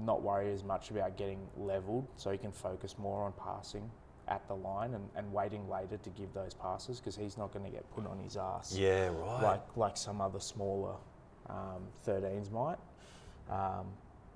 [0.06, 3.90] not worry as much about getting leveled, so he can focus more on passing
[4.28, 7.64] at the line and, and waiting later to give those passes because he's not going
[7.64, 9.42] to get put on his ass Yeah, right.
[9.44, 10.96] like like some other smaller
[11.50, 12.78] um, 13s might.
[13.50, 13.86] Um,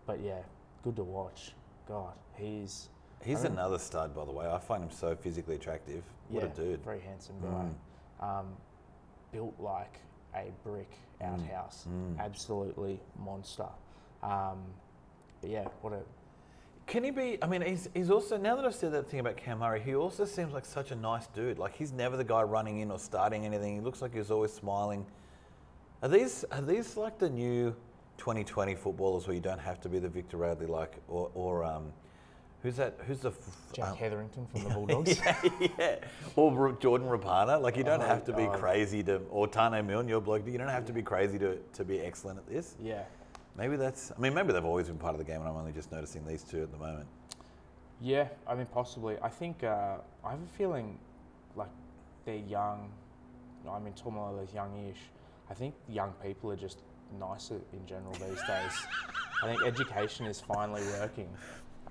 [0.06, 0.42] but yeah,
[0.84, 1.54] good to watch.
[1.88, 2.90] God, he's
[3.24, 4.48] He's another stud, by the way.
[4.48, 6.04] I find him so physically attractive.
[6.30, 6.84] What yeah, a dude.
[6.84, 7.74] very handsome Mm.
[8.22, 8.40] guy.
[8.40, 8.48] Um,
[9.32, 10.00] built like
[10.36, 11.26] a brick Mm.
[11.34, 12.18] outhouse, Mm.
[12.20, 13.68] absolutely monster.
[14.24, 14.64] Um,
[15.42, 16.02] but yeah, what a
[16.88, 17.38] Can he be?
[17.44, 19.94] I mean, he's, he's also, now that I've said that thing about Cam Murray, he
[19.96, 21.60] also seems like such a nice dude.
[21.60, 23.76] Like, he's never the guy running in or starting anything.
[23.76, 25.06] He looks like he's always smiling.
[26.02, 27.76] Are these, are these like the new
[28.18, 31.94] 2020 footballers where you don't have to be the Victor Radley, like, or, or um,
[32.64, 32.96] who's that?
[33.08, 33.30] Who's the.
[33.30, 35.20] f- Jack um, Hetherington from the Bulldogs.
[35.20, 35.42] yeah,
[35.78, 35.96] yeah.
[36.36, 37.62] Or Jordan Rapana.
[37.62, 38.50] Like, you don't Oh, have to be oh.
[38.52, 41.84] crazy to, or Taane Milne, your bloke, you don't have to be crazy to, to
[41.84, 42.76] be excellent at this.
[42.82, 43.04] yeah.
[43.58, 45.74] Maybe that's, I mean, maybe they've always been part of the game and I'm only
[45.74, 47.06] just noticing these two at the moment.
[48.00, 49.18] Yeah, I mean, possibly.
[49.22, 50.98] I think uh, I have a feeling
[51.58, 51.68] like
[52.26, 52.90] they're young.
[53.70, 55.00] I mean, Tomala's youngish.
[55.50, 56.80] I think young people are just
[57.20, 58.88] nicer in general these days.
[59.44, 61.28] I think education is finally working.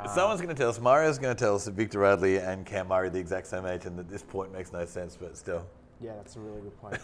[0.07, 2.89] Someone's going to tell us, Mario's going to tell us that Victor Radley and Cam
[2.89, 5.67] Murray are the exact same age and that this point makes no sense, but still,
[6.01, 6.99] yeah, that's a really good point.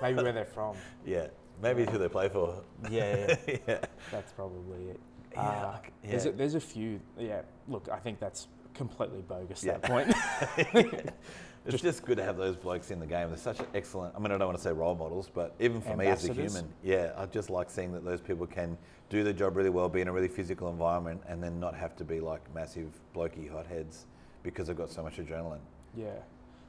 [0.00, 0.74] Maybe where they're from.
[1.06, 1.26] yeah.
[1.62, 2.62] Maybe who they play for.
[2.88, 3.78] Yeah, yeah, yeah.
[4.10, 5.00] that's probably it.
[5.32, 7.00] Yeah, Uh, like- There's, a, there's a few.
[7.18, 9.62] Yeah, look, I think that's completely bogus.
[9.62, 9.76] Yeah.
[9.78, 11.12] That point.
[11.66, 13.28] It's just good to have those blokes in the game.
[13.28, 15.96] They're such excellent, I mean, I don't want to say role models, but even for
[15.96, 19.32] me as a human, yeah, I just like seeing that those people can do their
[19.32, 22.20] job really well, be in a really physical environment, and then not have to be
[22.20, 24.06] like massive blokey hotheads
[24.42, 25.60] because they've got so much adrenaline.
[25.96, 26.10] Yeah,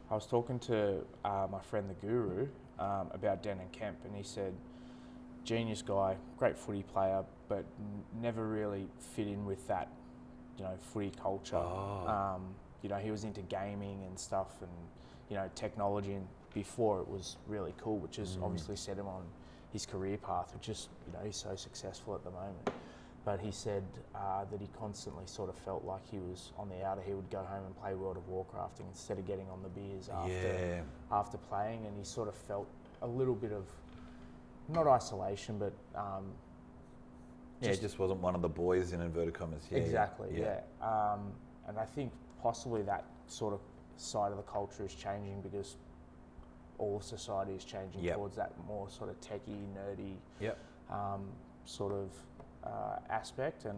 [0.10, 2.48] I was talking to uh, my friend the Guru
[2.80, 4.54] um, about Denan Kemp, and he said,
[5.44, 9.90] genius guy, great footy player, but n- never really fit in with that,
[10.58, 11.58] you know, footy culture.
[11.58, 12.08] Oh.
[12.08, 12.42] Um,
[12.82, 14.72] you know, he was into gaming and stuff, and
[15.30, 18.44] you know, technology, and before it was really cool, which has Mm.
[18.44, 19.24] obviously set him on
[19.72, 22.70] his career path, which is, you know, he's so successful at the moment.
[23.26, 23.84] But he said
[24.16, 27.02] uh, that he constantly sort of felt like he was on the outer.
[27.06, 30.10] He would go home and play World of Warcraft instead of getting on the beers
[30.10, 30.82] after Yeah.
[31.12, 32.68] after playing, and he sort of felt
[33.02, 33.66] a little bit of
[34.70, 36.32] not isolation, but um,
[37.62, 39.64] Yeah, it just wasn't one of the boys in inverted commas.
[39.70, 40.62] Yeah, yeah, exactly, yeah.
[40.82, 41.34] Um,
[41.68, 43.60] and I think possibly that sort of
[43.98, 45.76] side of the culture is changing because
[46.80, 48.16] all society is changing Yep.
[48.16, 50.58] towards that more sort of techie, nerdy Yep.
[50.90, 51.28] um,
[51.66, 52.10] sort of
[52.64, 53.66] uh, aspect.
[53.66, 53.78] And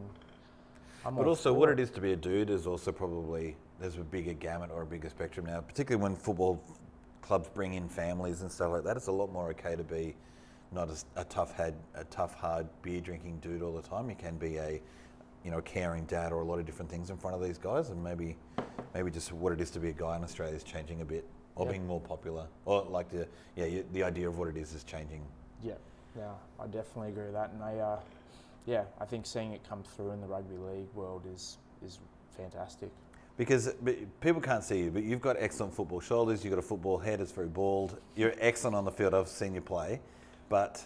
[1.05, 4.03] I'm But also, what it is to be a dude is also probably there's a
[4.03, 5.61] bigger gamut or a bigger spectrum now.
[5.61, 6.61] Particularly when football
[7.21, 10.15] clubs bring in families and stuff like that, it's a lot more okay to be
[10.71, 14.09] not a, a tough head, a tough hard beer drinking dude all the time.
[14.09, 14.79] You can be a
[15.43, 17.57] you know a caring dad or a lot of different things in front of these
[17.57, 18.37] guys, and maybe
[18.93, 21.25] maybe just what it is to be a guy in Australia is changing a bit
[21.55, 21.71] or Yeah.
[21.71, 24.83] being more popular, or like the yeah you, the idea of what it is is
[24.83, 25.21] changing.
[25.63, 25.73] Yeah,
[26.17, 27.99] yeah, I definitely agree with that, and I, uh,
[28.65, 31.99] yeah, I think seeing it come through in the rugby league world is is
[32.37, 32.89] fantastic.
[33.37, 36.43] Because but people can't see you, but you've got excellent football shoulders.
[36.43, 37.21] You've got a football head.
[37.21, 37.97] It's very bald.
[38.15, 39.13] You're excellent on the field.
[39.13, 39.99] I've seen you play,
[40.49, 40.83] but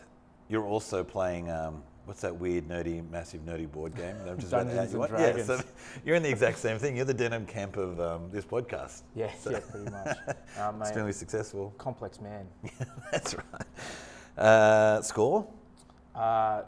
[0.47, 1.49] you're also playing.
[1.49, 4.15] Um, what's that weird, nerdy, massive, nerdy board game?
[4.19, 5.21] that I'm just about to Dungeons you and one?
[5.21, 5.63] Yeah, so Dragons.
[6.05, 6.95] you're in the exact same thing.
[6.95, 9.03] You're the denim camp of um, this podcast.
[9.15, 10.17] Yeah, yeah, pretty much.
[10.59, 11.73] Um, Extremely successful.
[11.77, 12.47] complex man.
[12.63, 12.69] Yeah,
[13.11, 14.43] That's right.
[14.43, 15.47] Uh, score?
[16.13, 16.61] Uh,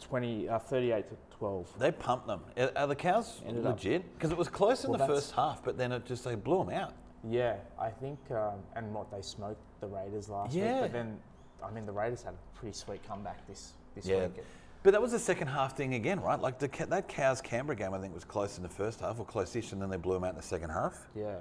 [0.00, 1.78] 20, uh, 38 to 12.
[1.78, 2.40] They pumped them.
[2.56, 4.14] Are- Are the cows Ended legit?
[4.14, 6.64] Because it was close in Well, the first half, but then it just they blew
[6.64, 6.94] them out.
[7.28, 10.74] Yeah, I think, um, and what they smoked the Raiders last Yeah.
[10.74, 10.80] week.
[10.82, 11.18] But then,
[11.62, 14.26] I mean, the Raiders had a pretty sweet comeback this this Yeah.
[14.28, 14.44] week.
[14.82, 16.40] But that was the second half thing again, right?
[16.40, 19.24] Like the, that Cows Canberra game, I think was close in the first half or
[19.24, 21.08] close-ish, and then they blew them out in the second half.
[21.14, 21.36] Yeah,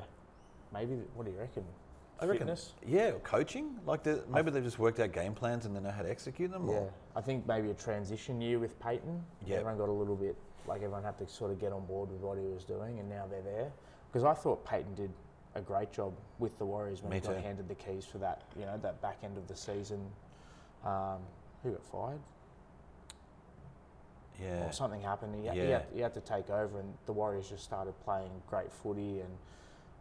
[0.74, 0.96] maybe.
[1.14, 1.64] What do you reckon?
[2.20, 2.74] I reckon, Fitness?
[2.86, 3.76] yeah, coaching.
[3.86, 6.52] Like the, maybe they've just worked out game plans and they know how to execute
[6.52, 6.68] them.
[6.68, 9.22] Yeah, Or, I think maybe a transition year with Payten.
[9.46, 9.60] Yep.
[9.60, 12.22] Everyone got a little bit like everyone had to sort of get on board with
[12.22, 13.72] what he was doing, and now they're there.
[14.12, 15.12] Because I thought Payten did
[15.56, 17.42] a great job with the Warriors when Me he got too.
[17.42, 20.00] handed the keys for that, you know, that back end of the season.
[20.84, 21.20] Um,
[21.64, 22.20] who got fired?
[24.42, 25.36] Yeah, Or something happened.
[25.36, 28.72] He, he, had, he had to take over, and the Warriors just started playing great
[28.72, 29.30] footy, and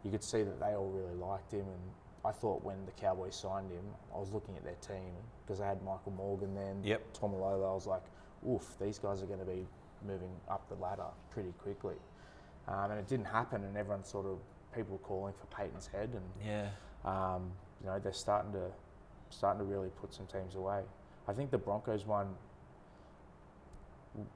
[0.03, 1.61] you could see that they all really liked him.
[1.66, 1.81] And
[2.25, 5.12] I thought when the Cowboys signed him, I was looking at their team
[5.44, 7.14] because they had Michael Morgan then, Yep.
[7.14, 7.70] Taumalolo.
[7.70, 8.03] I was like,
[8.49, 9.66] oof, these guys are going to be
[10.07, 11.94] moving up the ladder pretty quickly.
[12.68, 14.38] Um, and it didn't happen, and everyone sort of
[14.75, 16.68] people calling for Payten's head, and Yeah.
[17.05, 18.70] um, you know they're starting to
[19.31, 20.83] starting to really put some teams away.
[21.29, 22.29] I think the Broncos one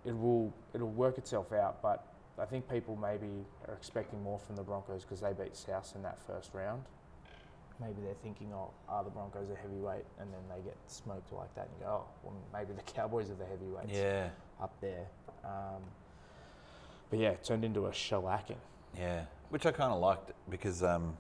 [0.05, 2.07] it will it'll work itself out, but
[2.39, 3.29] I think people maybe
[3.69, 6.83] are expecting more from the Broncos because they beat South in that first round.
[7.81, 10.05] Maybe they're thinking, oh, are the Broncos a heavyweight?
[10.19, 13.31] And then they get smoked like that and you go, oh, well, maybe the Cowboys
[13.31, 14.29] are the heavyweights Yeah.
[14.61, 15.07] up there.
[15.45, 15.83] Um,
[17.09, 18.57] but yeah, it turned into a shellacking.
[18.99, 21.17] Yeah, which I kind of liked because um,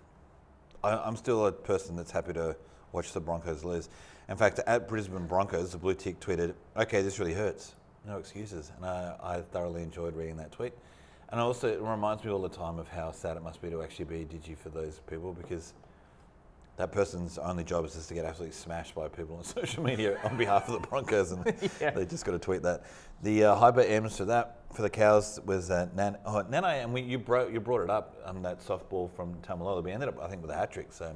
[0.84, 2.56] I, I'm still a person that's happy to
[2.92, 3.88] watch the Broncos lose.
[4.28, 7.74] In fact, at Brisbane Broncos, the blue tick tweeted, "Okay, this really hurts.
[8.10, 10.72] No excuses," and I, I thoroughly enjoyed reading that tweet.
[11.30, 13.82] And also, it reminds me all the time of how sad it must be to
[13.84, 15.74] actually be a digi for those people because
[16.76, 20.18] that person's only job is just to get absolutely smashed by people on social media
[20.24, 21.44] on behalf of the Broncos, and
[21.80, 21.90] Yeah.
[21.90, 22.82] they just got to tweet that.
[23.22, 26.16] The uh, hyper M's for that for the cows was uh, Nan.
[26.26, 29.84] Oh, Nana, and we you brought you brought it up on that softball from Taumalolo.
[29.84, 31.14] We ended up, I think, with a hat trick, so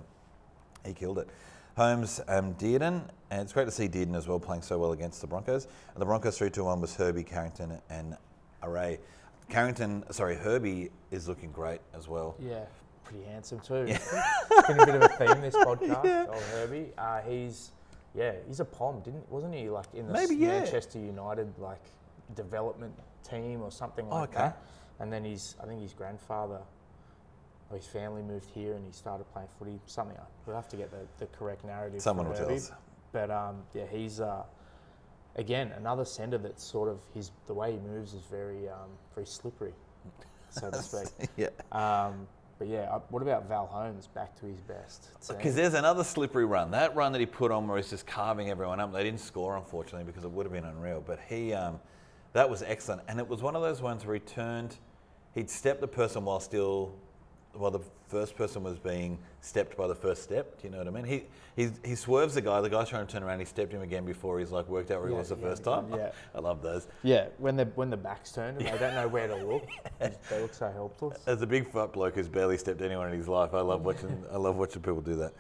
[0.86, 1.28] he killed it.
[1.76, 5.20] Holmes, um, Dearden, and it's great to see Dearden as well playing so well against
[5.20, 5.66] the Broncos.
[5.92, 8.16] And the Broncos 3 2 1 was Herbie, Carrigan, and
[8.62, 9.00] Array.
[9.48, 12.36] Carrigan, sorry, Herbie is looking great as well.
[12.38, 12.64] Yeah,
[13.02, 13.86] pretty handsome too.
[13.88, 13.98] Yeah.
[14.50, 16.28] it's been a bit of a theme this podcast.
[16.28, 16.92] Old Herbie.
[16.96, 17.72] Uh, he's
[18.14, 19.68] yeah, he's a pom, didn't wasn't he?
[19.68, 20.60] Like in the Maybe, yeah.
[20.60, 21.82] Manchester United like
[22.36, 22.94] development
[23.28, 24.38] team or something like okay.
[24.38, 24.62] that.
[25.00, 26.60] And then he's, I think his grandfather
[27.74, 29.80] or his family moved here and he started playing footy.
[29.86, 32.00] Something like we'll have to get the, the correct narrative.
[32.00, 32.70] Someone will tell us.
[33.12, 34.44] But um, yeah, he's uh,
[35.36, 39.26] again another centre that's sort of his the way he moves is very um, very
[39.26, 39.72] slippery,
[40.50, 41.28] so to speak.
[41.36, 41.48] yeah.
[41.72, 45.08] Um, but yeah, uh, what about Val Holmes back to his best?
[45.26, 46.70] Because there's another slippery run.
[46.70, 48.92] That run that he put on where he's just carving everyone up.
[48.92, 51.02] They didn't score, unfortunately, because it would have been unreal.
[51.04, 51.80] But he, um,
[52.32, 53.02] that was excellent.
[53.08, 54.76] And it was one of those ones where he turned,
[55.34, 56.94] he'd stepped the person while still,
[57.54, 60.60] while the first person was being stepped by the first step.
[60.60, 61.04] Do you know what I mean?
[61.04, 61.24] He,
[61.56, 62.60] he, he swerves the guy.
[62.60, 63.38] The guy's trying to turn around.
[63.38, 65.64] He stepped him again before he's like worked out where he was the yeah, first
[65.64, 65.86] time.
[65.94, 66.12] yeah.
[66.34, 66.86] I love those.
[67.02, 69.66] yeah, when the when the back's turned and they don't know where to look,
[69.98, 71.18] they they look so helpless.
[71.26, 74.24] As a big fat bloke who's barely stepped anyone in his life, I love watching.
[74.32, 75.32] I love watching people do that.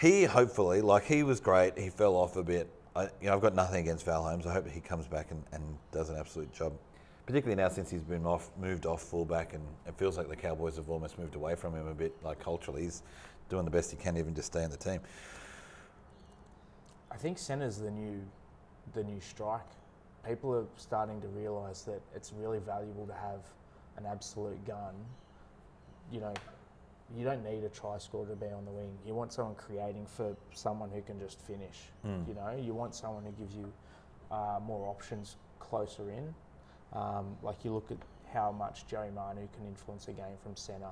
[0.00, 1.78] He hopefully, like he was great.
[1.78, 2.68] He fell off a bit.
[2.96, 4.46] I, you know, I've got nothing against Val Holmes.
[4.46, 6.72] I hope he comes back and, and does an absolute job.
[7.26, 10.76] Particularly now since he's been off, moved off fullback, and it feels like the Cowboys
[10.76, 12.14] have almost moved away from him a bit.
[12.22, 13.02] Like culturally, he's
[13.48, 15.00] doing the best he can, even just stay in the team.
[17.10, 18.20] I think centre's the new
[18.92, 19.60] the new strike.
[20.26, 23.40] People are starting to realise that it's really valuable to have
[23.96, 24.94] an absolute gun.
[26.12, 26.34] You know,
[27.16, 28.90] you don't need a try scorer to be on the wing.
[29.06, 31.78] You want someone creating for someone who can just finish.
[32.28, 33.72] You know, you want someone who gives you
[34.30, 36.34] uh, more options closer in.
[36.94, 37.96] Um, like you look at
[38.32, 40.86] how much Joey Manu can influence a game from centre,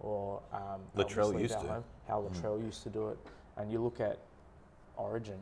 [0.00, 1.66] or um, Latrell used to.
[1.66, 3.18] Holmes, How Latrell used to do it,
[3.56, 4.18] and you look at
[4.96, 5.38] Origin,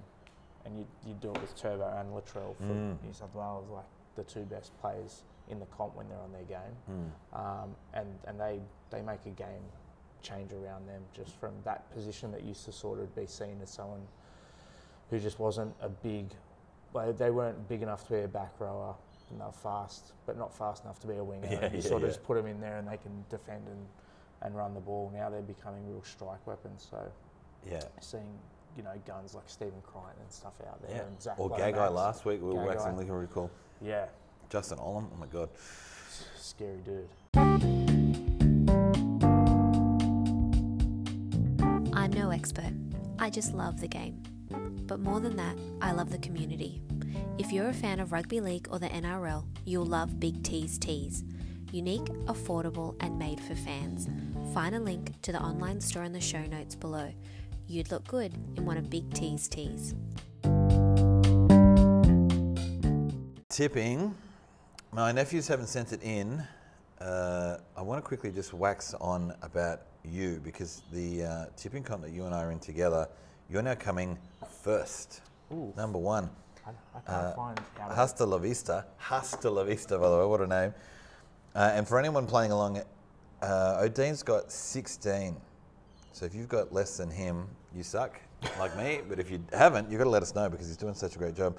[0.65, 3.03] and you, you do it with Turbo and Latrell for Mm.
[3.05, 3.85] New South Wales, like
[4.17, 7.39] the two best players in the comp when they're on their game, Hmm.
[7.39, 9.63] um, and and they they make a game
[10.23, 13.69] change around them just from that position that used to sort of be seen as
[13.71, 14.01] someone
[15.11, 16.27] who just wasn't a big,
[16.95, 18.95] well, they weren't big enough to be a back rower.
[19.31, 21.47] And they were fast, but not fast enough to be a winger.
[21.51, 22.09] Yeah, you yeah, sort of yeah.
[22.15, 23.87] just put them in there, and they can defend and,
[24.43, 25.11] and run the ball.
[25.15, 26.87] Now they're becoming real strike weapons.
[26.91, 26.99] So
[27.69, 27.81] Yeah.
[28.01, 28.39] seeing
[28.77, 30.97] you know guns like Stephen Crichton and stuff out there.
[30.97, 31.03] Yeah.
[31.05, 32.41] And Zach Or Gagai last week.
[32.43, 32.67] We were Gagai.
[32.77, 33.51] waxing liquor recall.
[33.81, 34.07] Yeah,
[34.51, 35.49] Justin Olam, Oh my god.
[36.37, 37.09] scary dude.
[41.97, 42.73] I'm no expert.
[43.19, 44.23] I just love the game.
[44.87, 46.83] But more than that, I love the community.
[47.39, 51.25] If you're a fan of rugby league or the NRL, you'll love Big T's Tees.
[51.73, 54.09] Unique, affordable, and made for fans.
[54.53, 57.13] Find a link to the online store in the show notes below.
[57.67, 59.95] You'd look good in one of Big T's tees.
[63.49, 64.15] Tipping.
[64.93, 66.47] My nephews haven't sent it in.
[67.01, 72.03] Uh, I want to quickly just wax on about you because the uh, tipping comp
[72.03, 73.09] that you and I are in together,
[73.51, 74.19] you're now coming
[74.63, 75.23] first.
[75.53, 75.73] Ooh.
[75.77, 76.31] Number one.
[76.67, 77.89] I, I can't Uh, find how.
[77.95, 78.87] Hasta la vista.
[78.99, 80.27] Hasta la vista, by the way.
[80.27, 80.75] What a name.
[81.55, 82.83] Uh, and for anyone playing along,
[83.43, 85.37] uh, Odine's got 16.
[86.13, 88.21] So if you've got less than him, you suck,
[88.59, 89.01] like me.
[89.09, 91.19] But if you haven't, you've got to let us know because he's doing such a
[91.19, 91.59] great job.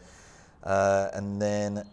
[0.63, 1.83] Uh, and then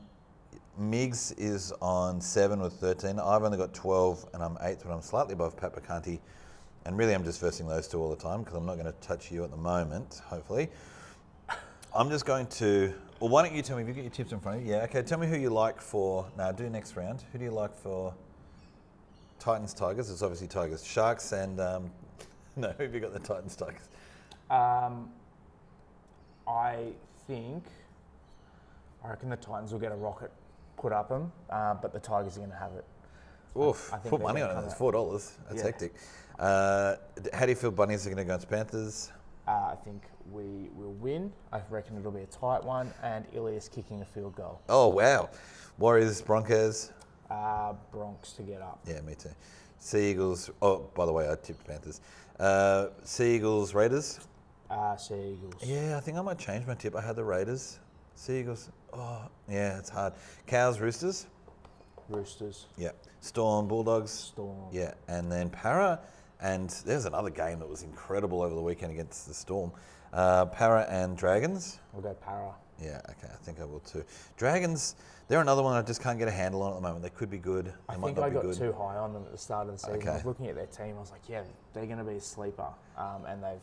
[0.79, 3.19] Miggs is on 7 with 13.
[3.19, 6.19] I've only got 12 and I'm 8th, but I'm slightly above Pat Bacanti.
[6.85, 8.99] And really, I'm just versing those two all the time because I'm not going to
[9.01, 10.69] touch you at the moment, hopefully.
[11.95, 13.83] I'm just going to Well, why don't you tell me?
[13.83, 14.73] Have you got your tips in front of you?
[14.73, 14.85] Yeah.
[14.85, 15.03] Okay.
[15.03, 16.27] Tell me who you like for.
[16.39, 17.23] Now, do next round.
[17.33, 18.15] Who do you like for
[19.39, 20.11] Titans Tigers?
[20.11, 21.91] It's obviously Tigers Sharks and um,
[22.57, 22.69] no.
[22.79, 23.89] Who have you got the Titans Tigers?
[24.51, 25.11] Um,
[26.49, 26.93] I
[27.27, 27.65] think,
[29.05, 30.31] I reckon the Titans will get a rocket
[30.77, 32.85] put up them, uh, but the Tigers are going to have it.
[33.57, 33.93] Oof.
[33.93, 34.65] I think Put money on it.
[34.67, 35.37] It's four dollars.
[35.49, 35.67] That's Yeah.
[35.67, 35.95] hectic.
[36.39, 36.97] Uh,
[37.35, 37.71] how do you feel?
[37.71, 39.13] Bunnies are going to go against Panthers.
[39.47, 41.33] Uh, I think we will win.
[41.53, 44.61] I reckon it'll be a tight one, and Ilias kicking a field goal.
[44.69, 45.31] Oh wow.
[45.79, 46.93] Warriors Broncos.
[47.31, 48.81] Uh, Bronx to get up.
[48.87, 49.31] Yeah, me too.
[49.79, 50.51] Sea Eagles.
[50.61, 52.01] Oh, by the way, I tipped Panthers.
[52.39, 54.21] Uh, sea Eagles Raiders.
[54.71, 55.63] Uh, Sea Eagles.
[55.63, 56.97] Yeah, I think I might change my tip.
[56.97, 57.79] I had the Raiders.
[58.15, 58.71] Sea Eagles.
[58.93, 60.15] Oh, yeah, it's hard.
[60.47, 61.27] Cows Roosters.
[62.09, 62.67] Roosters.
[62.77, 62.91] Yeah.
[63.21, 64.11] Storm Bulldogs.
[64.11, 64.69] Storm.
[64.71, 66.01] Yeah, and then Para,
[66.41, 69.73] and there's another game that was incredible over the weekend against the Storm.
[70.13, 71.79] Uh, Para and Dragons.
[71.93, 72.53] We'll go Para.
[72.81, 74.05] Yeah, okay, I think I will too.
[74.37, 74.97] Dragons,
[75.29, 77.03] they're another one I just can't get a handle on at the moment.
[77.03, 77.67] They could be good.
[77.67, 78.57] They I think I got good.
[78.57, 80.09] too high on them at the start of the season.
[80.09, 80.97] I was looking at their team.
[80.97, 81.43] I was like, yeah,
[81.73, 83.63] they're going to be a sleeper, um, and they've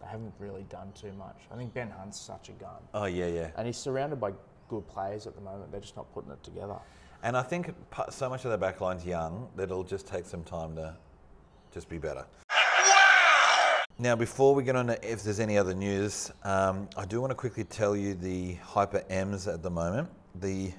[0.00, 1.36] they haven't really done too much.
[1.52, 3.50] I think Ben Hunt's such a gun, Oh yeah, yeah.
[3.56, 4.32] and he's surrounded by
[4.68, 5.72] good players at the moment.
[5.72, 6.76] They're just not putting it together.
[7.24, 7.74] And I think
[8.10, 10.94] so much of their backline's young that it'll just take some time to
[11.72, 12.24] just be better.
[14.00, 17.32] Now, before we get on to if there's any other news, um, I do want
[17.32, 20.08] to quickly tell you the Hyper M's at the moment.
[20.36, 20.72] The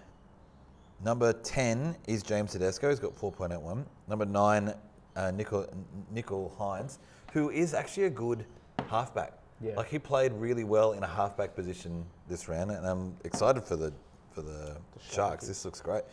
[1.04, 3.84] number 10 is James Tedesco, he's got 4.81.
[4.08, 4.74] Number 9,
[5.18, 5.68] uh, Nicol,
[6.14, 7.00] Nicho Hynes,
[7.34, 8.46] who is actually a good
[8.88, 9.34] halfback.
[9.60, 9.76] Yeah.
[9.76, 13.76] Like he played really well in a halfback position this round, and I'm excited for
[13.76, 13.92] the
[14.32, 14.78] for the,
[15.12, 15.46] Sharks.
[15.46, 16.04] This looks great.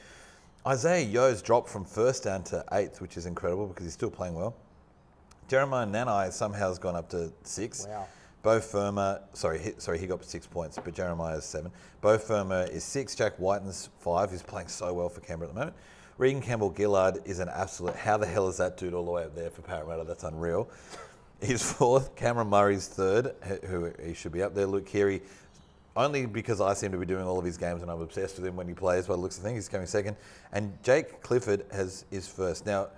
[0.66, 4.34] Isaiah Yeo's dropped from first down to eighth, which is incredible because he's still playing
[4.34, 4.56] well.
[5.48, 7.86] Jeremiah Nanai somehow has gone up to six.
[7.88, 8.06] Wow.
[8.42, 11.72] Beau Fermor, sorry, he, sorry, he got six points, but Jeremiah is seven.
[12.00, 13.14] Beau Fermor is six.
[13.14, 14.30] Jack Wighton's five.
[14.30, 15.76] He's playing so well for Canberra at the moment.
[16.18, 17.96] Reagan Campbell Gillard is an absolute.
[17.96, 20.04] How the hell is that dude all the way up there for Parramatta?
[20.04, 20.68] That's unreal.
[21.42, 22.14] He's fourth.
[22.16, 24.66] Cameron Murray's third, who- who he should be up there.
[24.66, 25.22] Luke Keary,
[25.96, 28.46] only because I seem to be doing all of his games and I'm obsessed with
[28.46, 29.06] him when he plays.
[29.06, 30.16] By the looks of things, he's coming second.
[30.52, 32.64] And Jake Clifford has is first.
[32.64, 32.88] Now,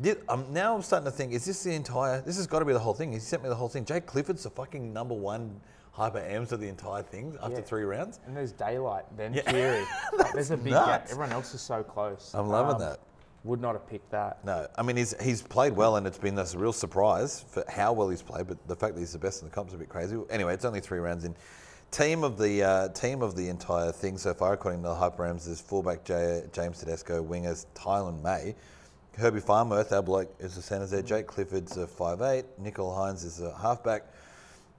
[0.00, 2.20] did, um, now I'm starting to think: Is this the entire?
[2.22, 3.12] This has got to be the whole thing.
[3.12, 3.84] He sent me the whole thing.
[3.84, 5.60] Jake Clifford's the fucking number one
[5.92, 7.60] hyper M's of the entire thing after Yeah.
[7.62, 8.18] three rounds.
[8.26, 9.42] And there's daylight, then Yeah.
[9.42, 9.84] Keary.
[10.32, 11.08] There's a big gap.
[11.10, 12.30] Everyone else is so close.
[12.34, 13.00] I'm loving Um, that.
[13.44, 14.42] Would not have picked that.
[14.44, 17.92] No, I mean he's he's played well, and it's been this real surprise for how
[17.92, 18.46] well he's played.
[18.46, 20.16] But the fact that he's the best in the comp's is a bit crazy.
[20.30, 21.34] Anyway, it's only three rounds in.
[21.90, 25.24] Team of the uh, team of the entire thing so far, according to the Hyper
[25.24, 28.54] Rams, is fullback J- James Tedesco, wingers Taylan May,
[29.18, 31.02] Herbie Farnworth, our bloke, is the centre there.
[31.02, 34.06] Jake Clifford's a 5'8", Nicho Hynes is a halfback.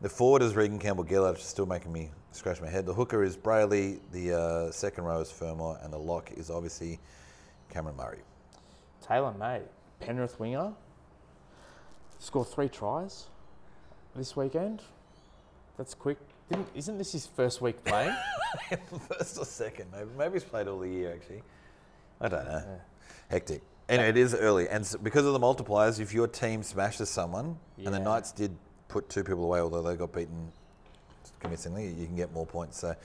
[0.01, 2.88] The forward is Reagan Campbell Gillard, which is still making me scratch my head.
[2.88, 6.99] The hooker is Brailey, the uh, second row is Fermor, and the lock is obviously
[7.69, 8.19] Cameron Murray.
[9.05, 9.61] Taylan May,
[9.99, 10.73] Penrith winger,
[12.17, 13.27] scored three tries
[14.15, 14.81] this weekend.
[15.77, 16.17] That's quick.
[16.49, 18.15] Didn't, isn't this his first week playing?
[19.09, 20.09] First or second, maybe.
[20.17, 21.43] Maybe he's played all the year, actually.
[22.19, 22.81] I don't know.
[23.29, 23.61] Hectic.
[23.89, 24.67] Anyway, it is early.
[24.69, 28.03] And s because of the multipliers, if your team smashes someone, and the Yeah.
[28.03, 28.55] Knights did
[28.88, 30.51] put two people away, although they got beaten
[31.39, 32.79] convincingly, you can get more points.
[32.79, 32.95] So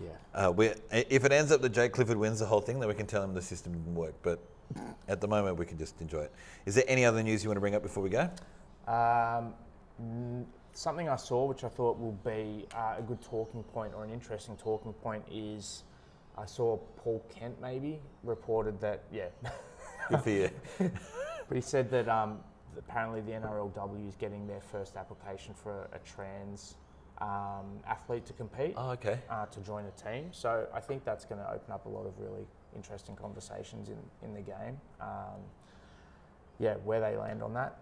[0.00, 0.10] yeah.
[0.34, 2.94] uh, we if it ends up that Jake Clifford wins the whole thing, then we
[2.94, 4.14] can tell him the system didn't work.
[4.22, 4.38] But
[5.08, 6.32] at the moment, we can just enjoy it.
[6.66, 8.30] Is there any other news you want to bring up before we go?
[8.86, 9.54] Um,
[9.98, 14.04] n- something I saw, which I thought will be uh, a good talking point or
[14.04, 15.84] an interesting talking point, is
[16.36, 19.28] I saw Paul Kent maybe reported that yeah,
[20.10, 20.50] Good for you.
[20.78, 22.40] but he said that um,
[22.76, 26.76] apparently the NRLW is getting their first application for a, a trans
[27.18, 28.74] um, athlete to compete.
[28.76, 29.20] oh, okay.
[29.30, 30.28] uh, to join a team.
[30.32, 33.98] So I think that's going to open up a lot of really interesting conversations in,
[34.22, 34.80] in the game.
[35.00, 35.40] Um,
[36.58, 37.78] yeah, where they land on that,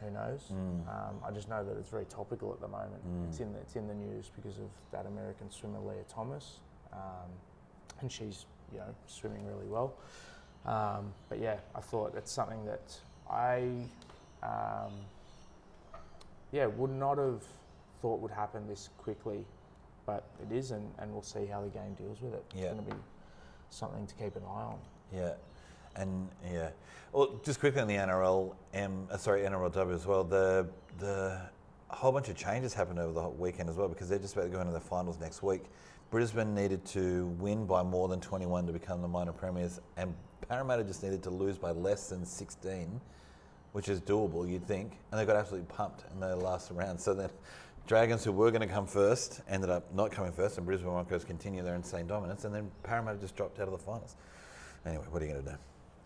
[0.00, 0.46] who knows?
[0.88, 3.02] Um, I just know that it's very topical at the moment.
[3.28, 6.60] It's in the, it's in the news because of that American swimmer Lia Thomas,
[6.92, 7.28] um,
[8.00, 9.94] and she's you know swimming really well.
[10.66, 12.98] Um, but yeah, I thought it's something that
[13.30, 13.86] I
[14.42, 14.92] um,
[16.52, 17.42] yeah would not have
[18.02, 19.44] thought would happen this quickly,
[20.06, 22.44] but it is, and, and we'll see how the game deals with it.
[22.54, 22.64] Yeah.
[22.64, 23.00] It's going to be
[23.70, 24.78] something to keep an eye on.
[25.14, 25.32] Yeah,
[25.96, 26.70] and yeah.
[27.12, 30.24] Well, just quickly on the NRL, M, uh, sorry, NRLW as well.
[30.24, 30.66] The
[30.98, 31.40] the
[31.90, 34.44] a whole bunch of changes happened over the weekend as well because they're just about
[34.44, 35.64] to go into the finals next week.
[36.10, 40.12] Brisbane needed to win by more than 21 to become the minor premiers, and
[40.48, 43.00] Parramatta just needed to lose by less than 16,
[43.72, 44.98] which is doable, you'd think.
[45.10, 47.00] And they got absolutely pumped in the last round.
[47.00, 47.30] So then
[47.86, 51.24] Dragons, who were going to come first, ended up not coming first, and Brisbane Broncos
[51.24, 54.16] continue their insane dominance, and then Parramatta just dropped out of the finals.
[54.84, 55.56] Anyway, what are you going to do?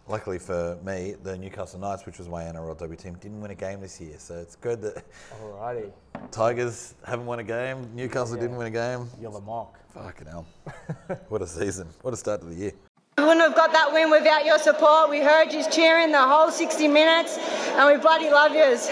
[0.07, 3.81] Luckily for me, the Newcastle Knights, which was my NRLW team, didn't win a game
[3.81, 5.03] this year, so it's good that
[5.43, 5.91] Alrighty,
[6.31, 8.43] Tigers haven't won a game, Newcastle Yeah.
[8.43, 9.09] didn't win a game.
[9.19, 9.79] you're the mock.
[9.95, 10.45] Fucking hell.
[11.29, 11.89] what a season.
[12.03, 12.73] What a start to the year.
[13.17, 15.09] We wouldn't have got that win without your support.
[15.09, 17.39] We heard you cheering the whole 60 minutes,
[17.71, 18.91] and we bloody love yous.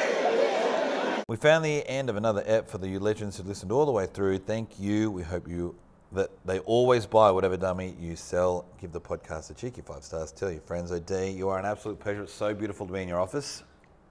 [1.28, 3.92] We found the end of another ep for the you legends who listened all the
[3.92, 4.38] way through.
[4.38, 5.10] Thank you.
[5.10, 5.74] We hope you
[6.14, 8.66] that they always buy whatever dummy you sell.
[8.80, 10.32] Give the podcast a cheeky five stars.
[10.32, 10.92] Tell your friends.
[10.92, 12.22] OD, you are an absolute pleasure.
[12.22, 13.62] It's so beautiful to be in your office.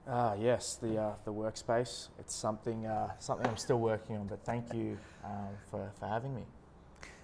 [0.08, 2.08] Ah, yes, the uh, the workspace.
[2.18, 6.34] It's something uh, something I'm still working on, but thank you um, for, for having
[6.34, 6.42] me.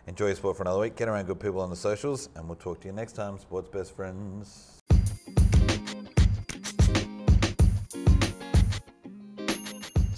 [0.06, 0.96] Enjoy your sport for another week.
[0.96, 3.38] Get around good people on the socials, and we'll talk to you next time.
[3.38, 4.77] Sports best friends.